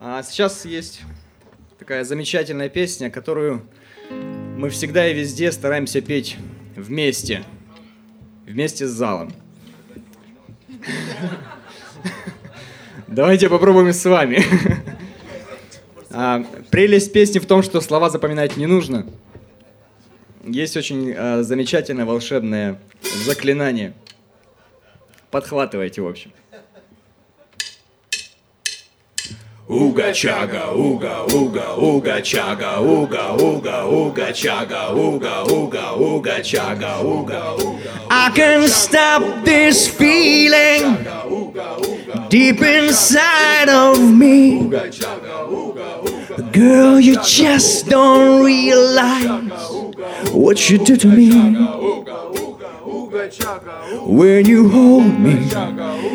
А 0.00 0.22
сейчас 0.22 0.64
есть 0.64 1.00
такая 1.78 2.04
замечательная 2.04 2.68
песня, 2.68 3.10
которую 3.10 3.68
мы 4.56 4.70
всегда 4.70 5.08
и 5.08 5.14
везде 5.14 5.50
стараемся 5.50 6.00
петь 6.00 6.36
вместе. 6.76 7.42
Вместе 8.46 8.86
с 8.86 8.90
залом. 8.90 9.32
Давайте 13.08 13.48
попробуем 13.48 13.92
с 13.92 14.04
вами. 14.04 14.44
А, 16.10 16.42
прелесть 16.70 17.12
песни 17.12 17.38
в 17.38 17.46
том, 17.46 17.62
что 17.62 17.80
слова 17.80 18.08
запоминать 18.08 18.56
не 18.56 18.66
нужно. 18.66 19.06
Есть 20.48 20.76
очень 20.78 21.12
а, 21.14 21.42
замечательное 21.42 22.06
волшебное 22.06 22.78
заклинание. 23.26 23.92
Подхватывайте, 25.30 26.00
в 26.00 26.08
общем. 26.08 26.32
Уга 29.68 30.14
чага, 30.14 30.72
уга, 30.72 31.24
уга, 31.24 31.74
уга 31.76 32.22
чага, 32.22 32.80
уга, 32.80 33.34
уга, 33.34 33.84
уга 33.84 34.32
чага, 34.32 34.88
уга, 34.90 35.42
уга, 35.44 35.92
уга 35.92 36.42
чага, 36.42 36.98
уга, 37.02 37.52
уга. 37.52 37.78
I 38.10 38.30
can't 38.34 38.66
stop 38.70 39.44
this 39.44 39.86
feeling 39.86 41.04
deep 42.30 42.62
inside 42.62 43.68
of 43.68 44.00
me. 44.00 44.70
Girl, 46.52 46.98
you 46.98 47.16
just 47.22 47.90
don't 47.90 48.42
realize 48.42 49.77
what 50.32 50.70
you 50.70 50.78
did 50.78 51.00
to 51.00 51.08
me. 51.08 51.30
When 54.06 54.46
you 54.46 54.68
hold 54.68 55.18
me 55.18 55.50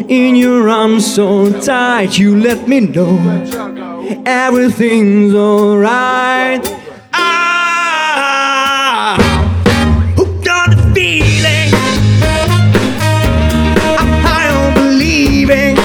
in 0.08 0.36
your 0.36 0.70
arms 0.70 1.14
so 1.14 1.52
tight, 1.62 2.18
you 2.18 2.40
let 2.40 2.68
me 2.68 2.80
know 2.82 3.18
everything's 4.26 5.34
alright. 5.36 6.62
Ah, 7.14 9.18
hooked 10.16 10.48
on 10.48 10.94
feeling. 10.94 11.74
I'm 14.00 14.12
high 14.24 14.50
on 14.50 14.74
believing 14.76 15.76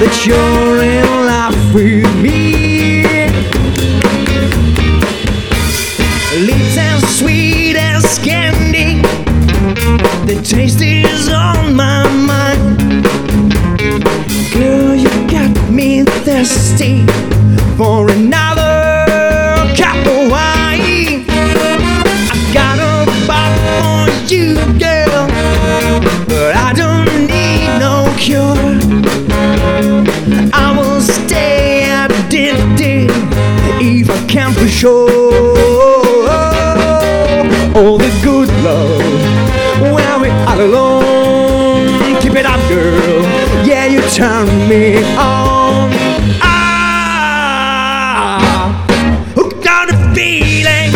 that 0.00 0.24
you're 0.26 0.82
in 0.82 1.06
love 1.26 1.74
with 1.74 2.07
The 10.28 10.42
taste 10.42 10.82
is 10.82 11.30
on 11.30 11.74
my 11.74 12.04
mind. 12.26 13.02
Girl, 14.52 14.94
you 14.94 15.08
got 15.26 15.70
me 15.70 16.04
thirsty 16.04 17.06
for 17.78 18.10
another 18.10 18.94
cup 19.74 19.96
of 20.06 20.30
wine. 20.30 21.24
I 22.28 22.36
got 22.52 22.76
a 22.78 23.06
bottle 23.26 24.12
for 24.12 24.34
you, 24.34 24.56
girl, 24.78 25.24
but 26.28 26.54
I 26.54 26.74
don't 26.76 27.08
need 27.26 27.78
no 27.80 27.94
cure. 28.18 28.76
I 30.52 30.74
will 30.76 31.00
stay 31.00 31.88
addicted 32.04 33.08
if 33.80 34.10
I 34.10 34.26
can 34.26 34.52
for 34.52 34.68
sure. 34.68 35.08
All 37.74 37.96
the 37.96 38.10
good 38.22 38.48
love 38.62 38.87
it 42.38 42.46
up, 42.46 42.60
girl. 42.68 43.22
Yeah, 43.66 43.86
you 43.86 44.00
turn 44.10 44.46
me 44.68 44.98
on. 45.16 45.90
Ah, 46.40 47.58
hooked 49.34 49.66
on 49.66 49.88
the 49.88 49.96
feeling. 50.14 50.92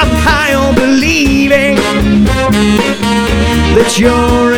I'm 0.00 0.10
high 0.26 0.54
on 0.54 0.74
believing 0.74 1.76
that 3.76 3.98
you're 3.98 4.53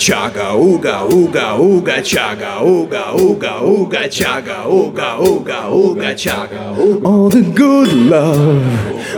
chaga 0.00 0.48
ooga 0.56 0.94
ooga 1.14 1.46
ooga 1.60 1.96
chaga 2.10 2.52
ooga 2.64 3.02
ooga 3.22 3.52
ooga 3.70 4.02
chaga 4.08 4.64
ooga 4.64 5.08
ooga 5.26 5.58
ooga 5.78 6.10
chaga. 6.22 6.62
All 7.04 7.28
the 7.28 7.42
good 7.42 7.92
love 7.92 8.64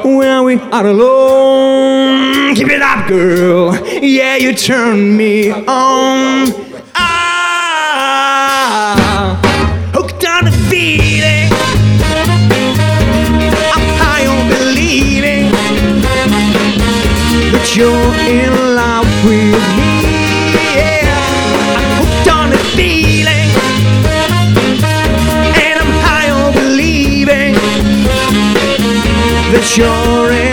when 0.05 0.45
we 0.45 0.55
are 0.59 0.87
alone. 0.89 2.55
Keep 2.57 2.71
it 2.71 2.83
up, 2.83 3.07
girl. 3.07 3.77
Yeah, 4.03 4.35
you 4.35 4.53
turn 4.55 5.17
me 5.17 5.53
on. 5.53 6.53
Ah, 6.97 8.19
hooked 9.95 10.25
on 10.27 10.47
the 10.47 10.53
feeling. 10.69 11.49
I'm 13.73 13.85
high 14.03 14.27
on 14.27 14.49
believing 14.49 15.45
that 17.53 17.69
you're 17.77 18.15
in 18.37 18.53
love 18.75 19.07
with 19.25 19.77
me. 19.77 19.82
That 29.53 29.77
you're 29.77 30.33
in 30.33 30.52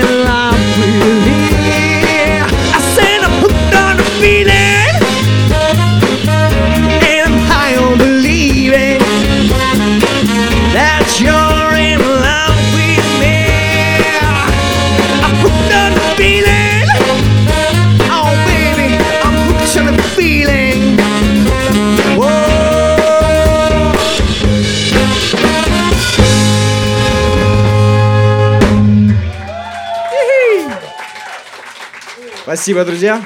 Спасибо, 32.49 32.83
друзья. 32.83 33.23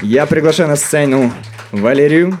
Я 0.00 0.24
приглашаю 0.24 0.70
на 0.70 0.76
сцену 0.76 1.30
Валерию. 1.70 2.38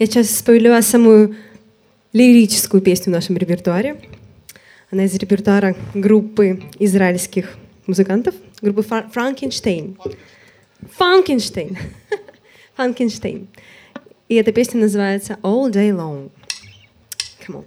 Я 0.00 0.06
сейчас 0.06 0.36
спою 0.36 0.82
самую 0.82 1.36
лирическую 2.12 2.82
песню 2.82 3.12
в 3.12 3.14
нашем 3.14 3.36
репертуаре. 3.36 4.00
Она 4.90 5.04
из 5.04 5.14
репертуара 5.14 5.76
группы 5.94 6.60
израильских 6.80 7.54
музыкантов, 7.86 8.34
группы 8.62 8.82
Фра- 8.82 9.08
Франкенштейн. 9.12 9.96
Франкенштейн. 10.90 11.78
Франкенштейн. 12.74 13.46
И 14.28 14.34
эта 14.34 14.50
песня 14.50 14.80
называется 14.80 15.38
All 15.44 15.70
Day 15.70 15.92
Long. 15.92 16.32
Come 17.46 17.58
on. 17.58 17.64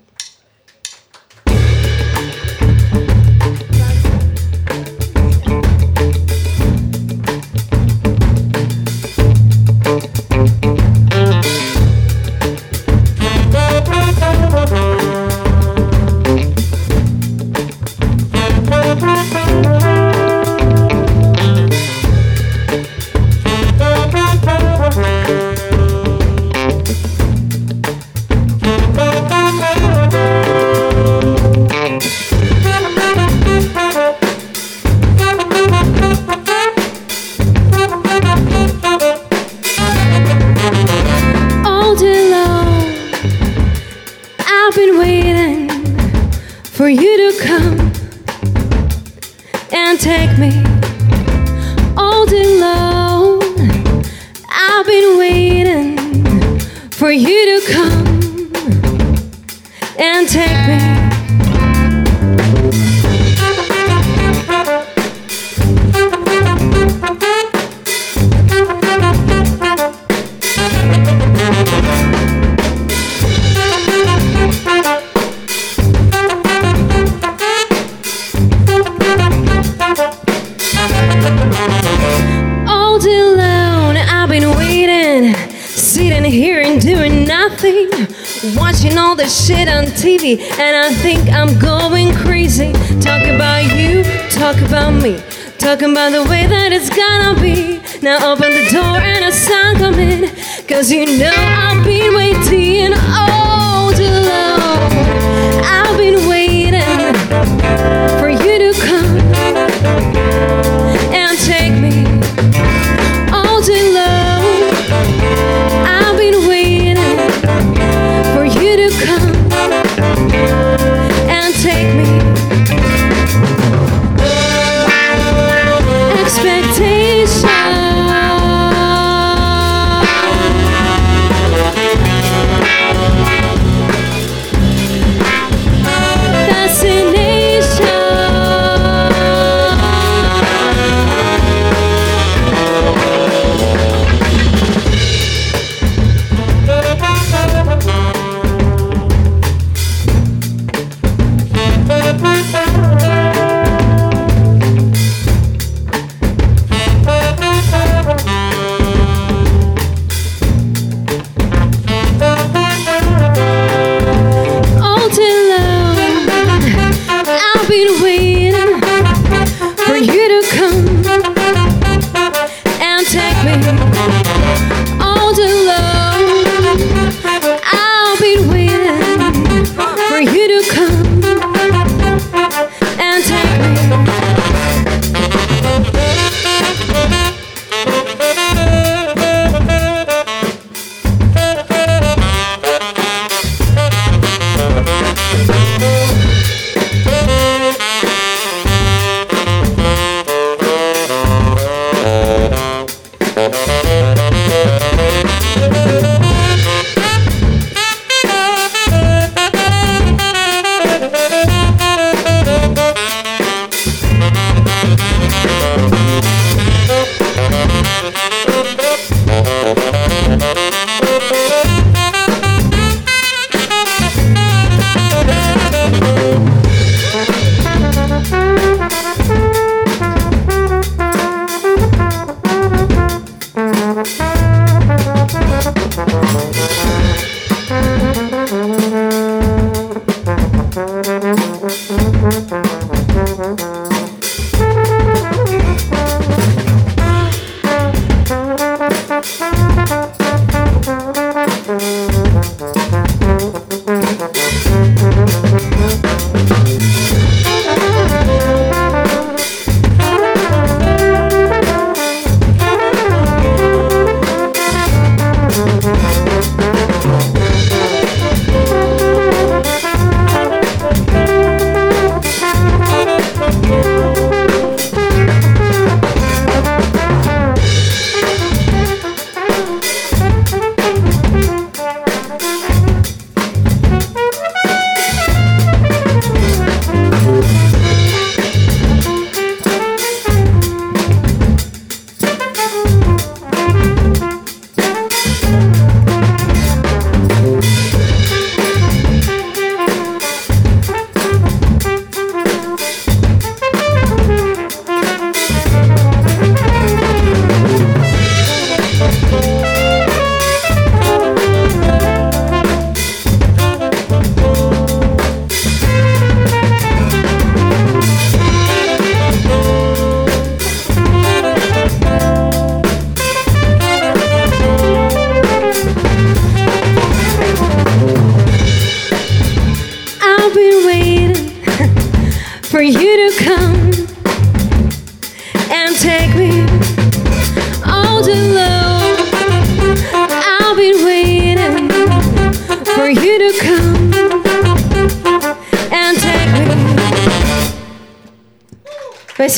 All 152.22 152.79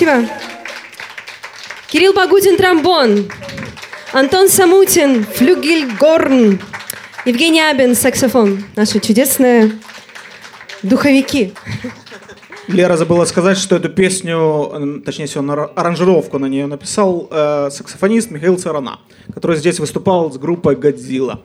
Спасибо. 0.01 0.27
Кирилл 1.91 2.13
Багутин, 2.13 2.57
тромбон. 2.57 3.29
Антон 4.11 4.49
Самутин, 4.49 5.23
флюгельгорн. 5.23 6.59
Евгений 7.25 7.61
Абин, 7.61 7.93
саксофон. 7.93 8.63
Наши 8.75 8.99
чудесные 8.99 9.73
духовики. 10.81 11.53
Лера 12.67 12.97
забыла 12.97 13.25
сказать, 13.25 13.59
что 13.59 13.75
эту 13.75 13.89
песню, 13.89 15.01
точнее 15.05 15.27
всего, 15.27 15.43
на- 15.43 15.65
аранжировку 15.65 16.39
на 16.39 16.47
нее 16.47 16.65
написал 16.65 17.27
э, 17.29 17.69
саксофонист 17.71 18.31
Михаил 18.31 18.57
Царана, 18.57 19.01
который 19.31 19.55
здесь 19.57 19.79
выступал 19.79 20.31
с 20.31 20.37
группой 20.39 20.75
«Годзилла». 20.75 21.41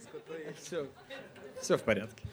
списку, 0.00 0.18
то 0.26 0.36
и... 0.36 0.52
Все, 0.54 0.86
все 1.60 1.76
в 1.76 1.82
порядке. 1.82 2.28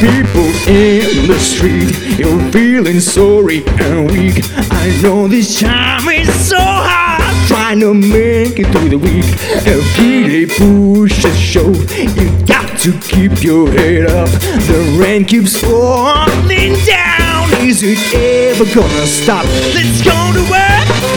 People 0.00 0.46
in 0.68 1.26
the 1.26 1.38
street, 1.40 1.90
you're 2.18 2.40
feeling 2.52 3.00
sorry 3.00 3.64
and 3.80 4.10
weak. 4.12 4.44
I 4.70 4.96
know 5.02 5.26
this 5.26 5.60
time 5.60 6.08
is 6.08 6.32
so 6.48 6.56
hard, 6.58 7.48
trying 7.48 7.80
to 7.80 7.92
make 7.94 8.60
it 8.60 8.66
through 8.68 8.90
the 8.90 8.98
week. 8.98 9.24
Every 9.66 10.22
day 10.28 10.46
push 10.46 11.22
the 11.22 11.34
show, 11.34 11.70
you 11.70 12.46
got 12.46 12.78
to 12.80 12.92
keep 13.00 13.42
your 13.42 13.70
head 13.72 14.06
up. 14.06 14.28
The 14.70 14.98
rain 15.00 15.24
keeps 15.24 15.60
falling 15.60 16.74
down. 16.86 17.50
Is 17.66 17.82
it 17.82 17.98
ever 18.14 18.64
gonna 18.72 19.06
stop? 19.06 19.44
Let's 19.74 20.00
go 20.02 20.14
to 20.32 20.50
work. 20.50 21.07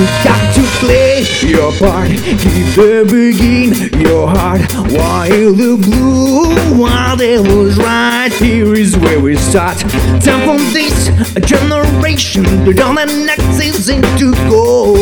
You 0.00 0.06
got 0.24 0.54
to 0.54 0.62
play 0.80 1.26
your 1.42 1.72
part, 1.72 2.08
keep 2.08 2.72
the 2.72 3.04
begin 3.04 4.00
your 4.00 4.28
heart. 4.28 4.62
While 4.96 5.52
the 5.52 5.76
blue, 5.76 6.80
while 6.80 7.18
was 7.18 7.76
right, 7.76 8.32
here 8.32 8.72
is 8.72 8.96
where 8.96 9.20
we 9.20 9.36
start. 9.36 9.76
Time 10.24 10.40
for 10.48 10.56
this 10.72 11.10
generation 11.44 12.44
to 12.44 12.82
all 12.82 12.94
the 12.94 13.24
next 13.26 13.44
season 13.58 14.00
to 14.16 14.32
go. 14.48 14.94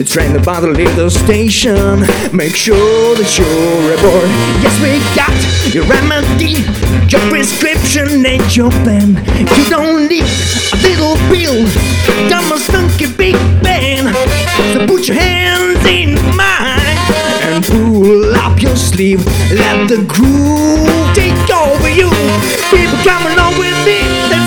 It's 0.00 0.10
train 0.10 0.34
about 0.34 0.62
the 0.62 0.68
little 0.68 1.10
station, 1.10 2.00
make 2.32 2.56
sure 2.56 3.14
that 3.14 3.36
you're 3.36 3.92
aboard. 3.92 4.30
Yes, 4.64 4.72
we 4.80 4.96
got 5.12 5.36
your 5.74 5.84
remedy, 5.84 6.64
your 7.12 7.20
prescription, 7.28 8.24
and 8.24 8.56
your 8.56 8.70
pen. 8.70 9.08
You 9.58 9.68
don't 9.68 10.08
need 10.08 10.24
a 10.24 10.76
little 10.80 11.16
pill, 11.28 11.68
dumb 12.30 12.50
a 12.50 12.56
stunky 12.56 13.14
big 13.14 13.36
band. 13.62 13.71
Put 15.02 15.08
your 15.08 15.18
hands 15.18 15.84
in 15.84 16.14
mine. 16.36 16.96
And 17.42 17.64
pull 17.64 18.36
up 18.36 18.62
your 18.62 18.76
sleeve, 18.76 19.26
Let 19.50 19.88
the 19.88 19.96
groove 20.06 21.12
take 21.12 21.50
over 21.50 21.90
you. 21.90 22.08
People 22.70 22.98
come 23.02 23.26
along 23.32 23.58
with 23.58 23.74
me. 23.84 24.41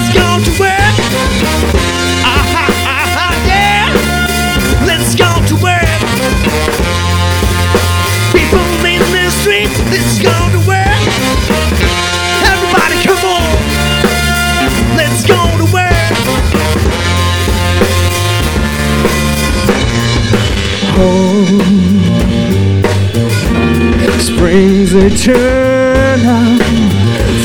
Springs 24.45 24.93
eternal 24.93 26.59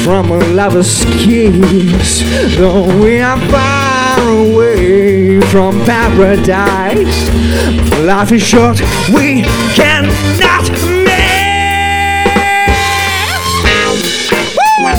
from 0.05 0.31
a 0.31 0.39
lover's 0.53 1.03
kiss. 1.07 2.23
Though 2.59 2.85
we 3.03 3.21
are 3.21 3.41
far 3.49 4.21
away 4.29 5.41
from 5.51 5.81
paradise, 5.87 7.31
life 8.05 8.33
is 8.33 8.43
short. 8.43 8.81
We 9.15 9.45
Cannot 9.75 10.71
miss. 11.07 11.41
Woo! 14.83 14.93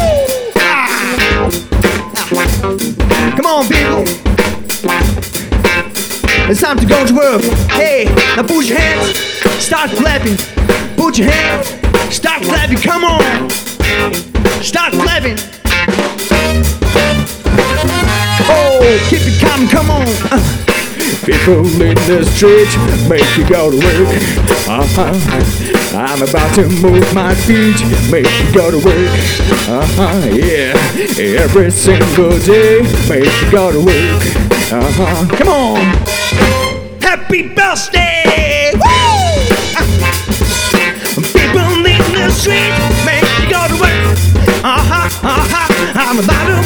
Come 3.36 3.46
on, 3.46 3.68
people. 3.68 4.06
It's 6.50 6.62
time 6.62 6.80
to 6.80 6.86
go 6.88 7.06
to 7.06 7.14
work. 7.14 7.42
Hey, 7.70 8.06
now 8.36 8.42
put 8.42 8.66
your 8.66 8.80
hands, 8.80 9.20
start 9.64 9.92
clapping. 9.92 10.38
Put 10.98 11.18
your 11.18 11.30
hands, 11.30 11.81
start. 12.78 12.84
Come 12.84 13.04
on, 13.04 13.50
start 14.64 14.94
clapping. 14.94 15.38
Oh, 18.54 19.08
keep 19.10 19.22
it 19.22 19.40
coming. 19.40 19.68
Come 19.68 19.92
on. 19.92 20.08
Uh, 20.32 20.58
People 21.26 21.66
in 21.82 21.96
the 22.08 22.26
street 22.36 22.70
make 23.08 23.38
you 23.38 23.48
go 23.48 23.70
to 23.70 23.78
work. 23.78 24.08
Uh-huh. 24.68 25.98
I'm 25.98 26.22
about 26.22 26.56
to 26.56 26.68
move 26.82 27.14
my 27.14 27.36
feet, 27.36 27.78
make 28.12 28.26
you 28.26 28.54
go 28.54 28.72
to 28.72 28.78
work. 28.78 29.10
Uh-huh, 29.70 30.30
yeah. 30.34 30.74
Every 31.42 31.70
single 31.70 32.40
day, 32.40 32.82
make 33.08 33.26
you 33.26 33.52
go 33.52 33.72
to 33.72 33.80
work. 33.80 34.24
Uh-huh. 34.72 35.38
Come 35.38 35.50
on. 35.50 37.02
Happy 37.02 37.50
birthday! 37.54 38.11
Uh-huh. 46.30 46.42
I'm 46.42 46.50
about 46.50 46.61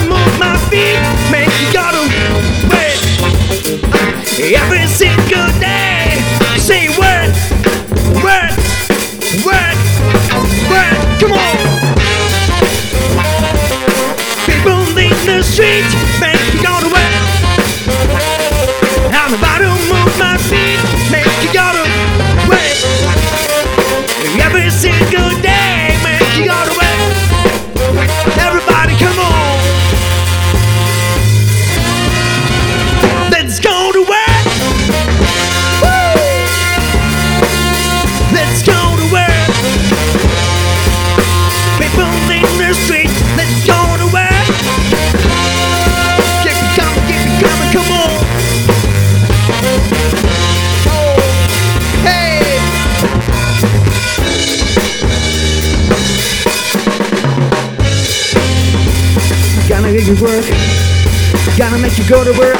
Gotta 61.75 61.87
make 61.89 61.97
you 61.97 62.07
go 62.07 62.23
to 62.23 62.31
work. 62.39 62.55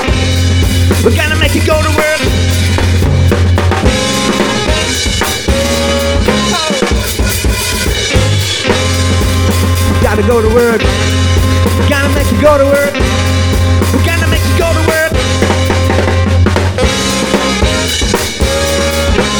We 1.05 1.15
gotta 1.15 1.39
make 1.39 1.55
you 1.55 1.65
go 1.65 1.81
to 1.81 1.87
work. 1.95 2.19
Oh. 6.51 6.67
Gotta 10.03 10.21
go 10.27 10.41
to 10.41 10.49
work. 10.53 10.81
We're 11.79 11.87
gonna 11.87 12.13
make 12.13 12.29
you 12.29 12.41
go 12.41 12.57
to 12.57 12.65
work. 12.65 12.93
We 13.93 14.03
gotta 14.03 14.27
make 14.27 14.43
you 14.43 14.57
go 14.59 14.73
to 14.73 14.83
work. 14.85 15.13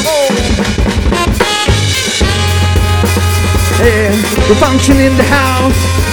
Oh. 0.07 0.29
Yeah, 3.83 4.15
we're 4.47 4.55
functioning 4.55 5.17
the 5.17 5.23
house. 5.23 6.04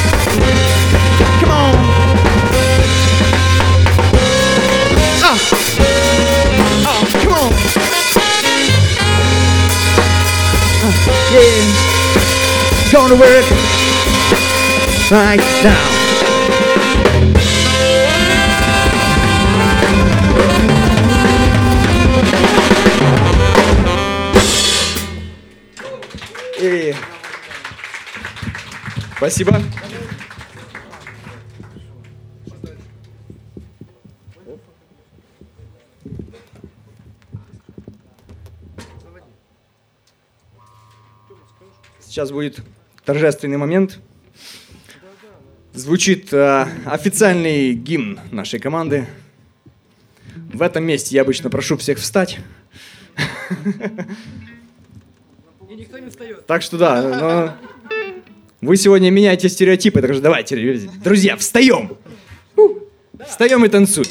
work 13.17 13.45
right 15.11 15.41
now. 15.63 15.93
И... 26.61 26.95
Спасибо. 29.17 29.61
Сейчас 42.01 42.31
будет 42.31 42.63
торжественный 43.05 43.57
момент. 43.57 43.99
Звучит 45.75 46.33
э, 46.33 46.67
официальный 46.85 47.73
гимн 47.73 48.21
нашей 48.31 48.61
команды. 48.61 49.07
В 50.53 50.61
этом 50.63 50.85
месте 50.85 51.17
я 51.17 51.23
обычно 51.23 51.49
прошу 51.51 51.77
всех 51.79 51.99
встать. 51.99 52.39
И 55.71 55.75
никто 55.75 55.99
не 55.99 56.11
встает. 56.11 56.47
Так 56.47 56.63
что 56.63 56.77
да, 56.77 57.03
но... 57.03 57.57
вы 58.61 58.77
сегодня 58.77 59.11
меняете 59.11 59.49
стереотипы, 59.49 60.03
так 60.03 60.13
что 60.13 60.23
давайте, 60.23 60.89
друзья, 61.03 61.37
встаем! 61.37 61.97
Встаем 63.27 63.65
и 63.65 63.69
танцуем. 63.69 64.09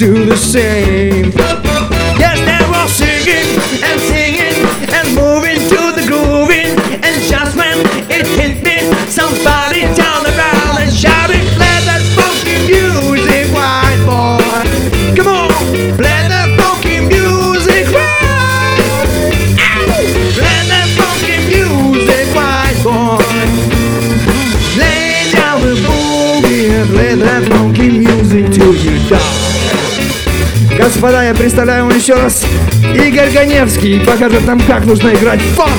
do 0.00 0.24
the 0.24 0.34
same. 0.34 1.09
господа, 31.00 31.24
я 31.24 31.34
представляю 31.34 31.86
вам 31.86 31.96
еще 31.96 32.12
раз 32.12 32.44
Игорь 32.94 33.30
Ганевский 33.32 34.04
покажет 34.04 34.46
нам, 34.46 34.60
как 34.60 34.84
нужно 34.84 35.08
играть 35.14 35.40
фанк. 35.40 35.70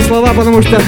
слова, 0.00 0.32
потому 0.34 0.62
что 0.62 0.80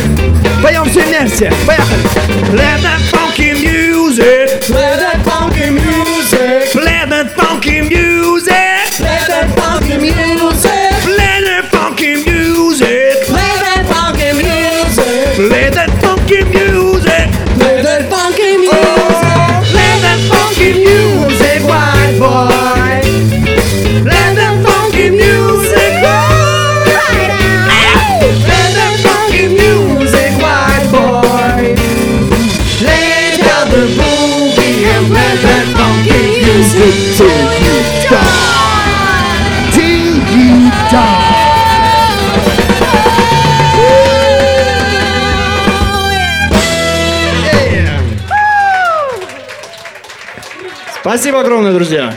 Спасибо 51.16 51.40
огромное, 51.40 51.72
друзья. 51.72 52.14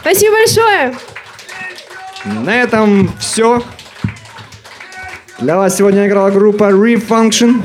Спасибо 0.00 0.36
большое. 0.36 0.96
На 2.24 2.62
этом 2.62 3.10
все. 3.20 3.62
Для 5.38 5.58
вас 5.58 5.76
сегодня 5.76 6.06
играла 6.06 6.30
группа 6.30 6.70
Refunction. 6.70 7.62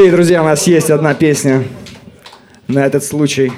Окей, 0.00 0.12
друзья, 0.12 0.40
у 0.40 0.46
нас 0.46 0.66
есть 0.66 0.88
одна 0.88 1.12
песня 1.12 1.62
на 2.68 2.86
этот 2.86 3.04
случай. 3.04 3.52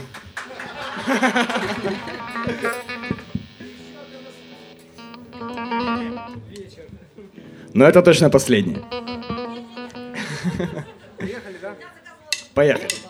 Но 7.73 7.85
это 7.85 8.03
точно 8.03 8.29
последний. 8.29 8.79
Поехали, 11.17 11.59
да? 11.63 11.77
Поехали. 12.55 13.02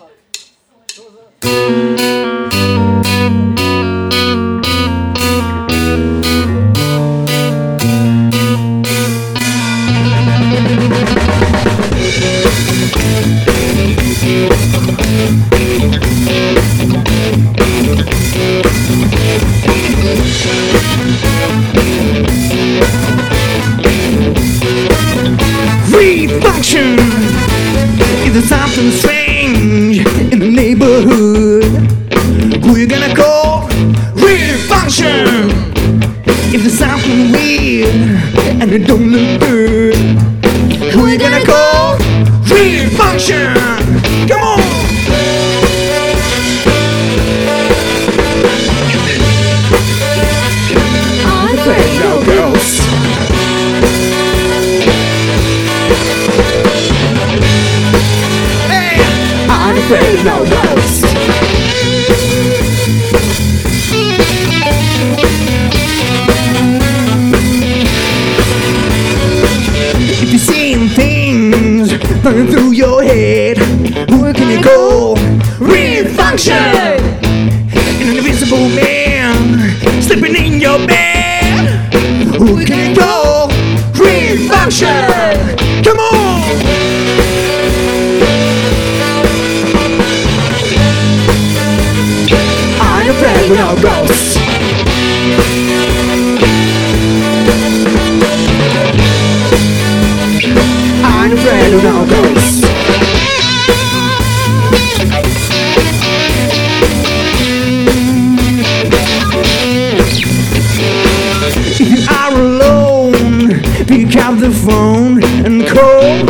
and 115.45 115.67
cold 115.67 116.29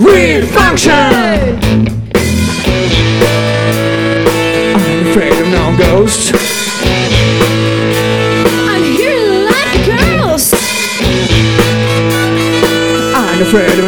will 0.00 0.46
function. 0.46 0.92
I'm 4.74 5.06
afraid 5.08 5.32
of 5.32 5.48
no 5.48 5.76
ghosts. 5.76 6.32
I'm 8.70 8.82
here 8.82 9.44
like 9.50 9.86
girls. 9.86 10.54
I'm 13.14 13.42
afraid 13.42 13.78
of 13.78 13.87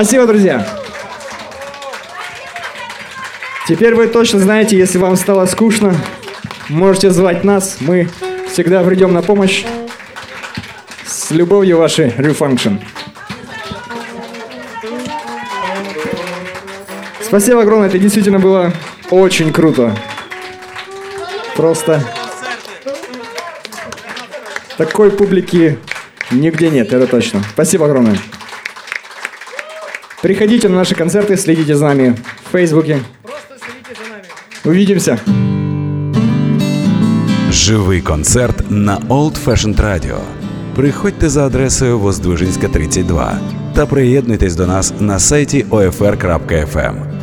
Спасибо, 0.00 0.28
друзья. 0.28 0.64
Теперь 3.66 3.96
вы 3.96 4.06
точно 4.06 4.38
знаете, 4.38 4.78
если 4.78 4.96
вам 4.96 5.16
стало 5.16 5.44
скучно, 5.46 5.92
можете 6.68 7.10
звать 7.10 7.42
нас. 7.42 7.78
Мы 7.80 8.08
всегда 8.48 8.84
придем 8.84 9.12
на 9.12 9.22
помощь. 9.22 9.64
С 11.04 11.32
любовью, 11.32 11.78
ваши 11.78 12.14
Refunction. 12.16 12.80
Спасибо 17.20 17.62
огромное, 17.62 17.88
это 17.88 17.98
действительно 17.98 18.38
было 18.38 18.72
очень 19.10 19.52
круто. 19.52 19.96
Просто 21.56 22.04
такой 24.76 25.10
публики 25.10 25.76
нигде 26.30 26.70
нет, 26.70 26.92
это 26.92 27.08
точно. 27.08 27.42
Спасибо 27.52 27.86
огромное. 27.86 28.16
Приходите 30.22 30.68
на 30.68 30.76
наши 30.76 30.94
концерты, 30.94 31.36
следите 31.36 31.76
за 31.76 31.84
нами 31.86 32.16
в 32.44 32.50
Фейсбуке. 32.50 33.00
Увидимся. 34.64 35.18
Живий 37.50 38.00
концерт 38.00 38.70
на 38.70 38.98
Old 39.08 39.36
Fashioned 39.44 39.76
Radio. 39.76 40.18
Приходьте 40.74 41.28
за 41.28 41.46
адресою 41.46 41.98
Воздвижинська 41.98 42.68
32 42.68 43.38
та 43.74 43.86
приєднуйтесь 43.86 44.54
до 44.54 44.66
нас 44.66 44.94
на 45.00 45.18
сайті 45.18 45.64
OFR.FM. 45.70 47.17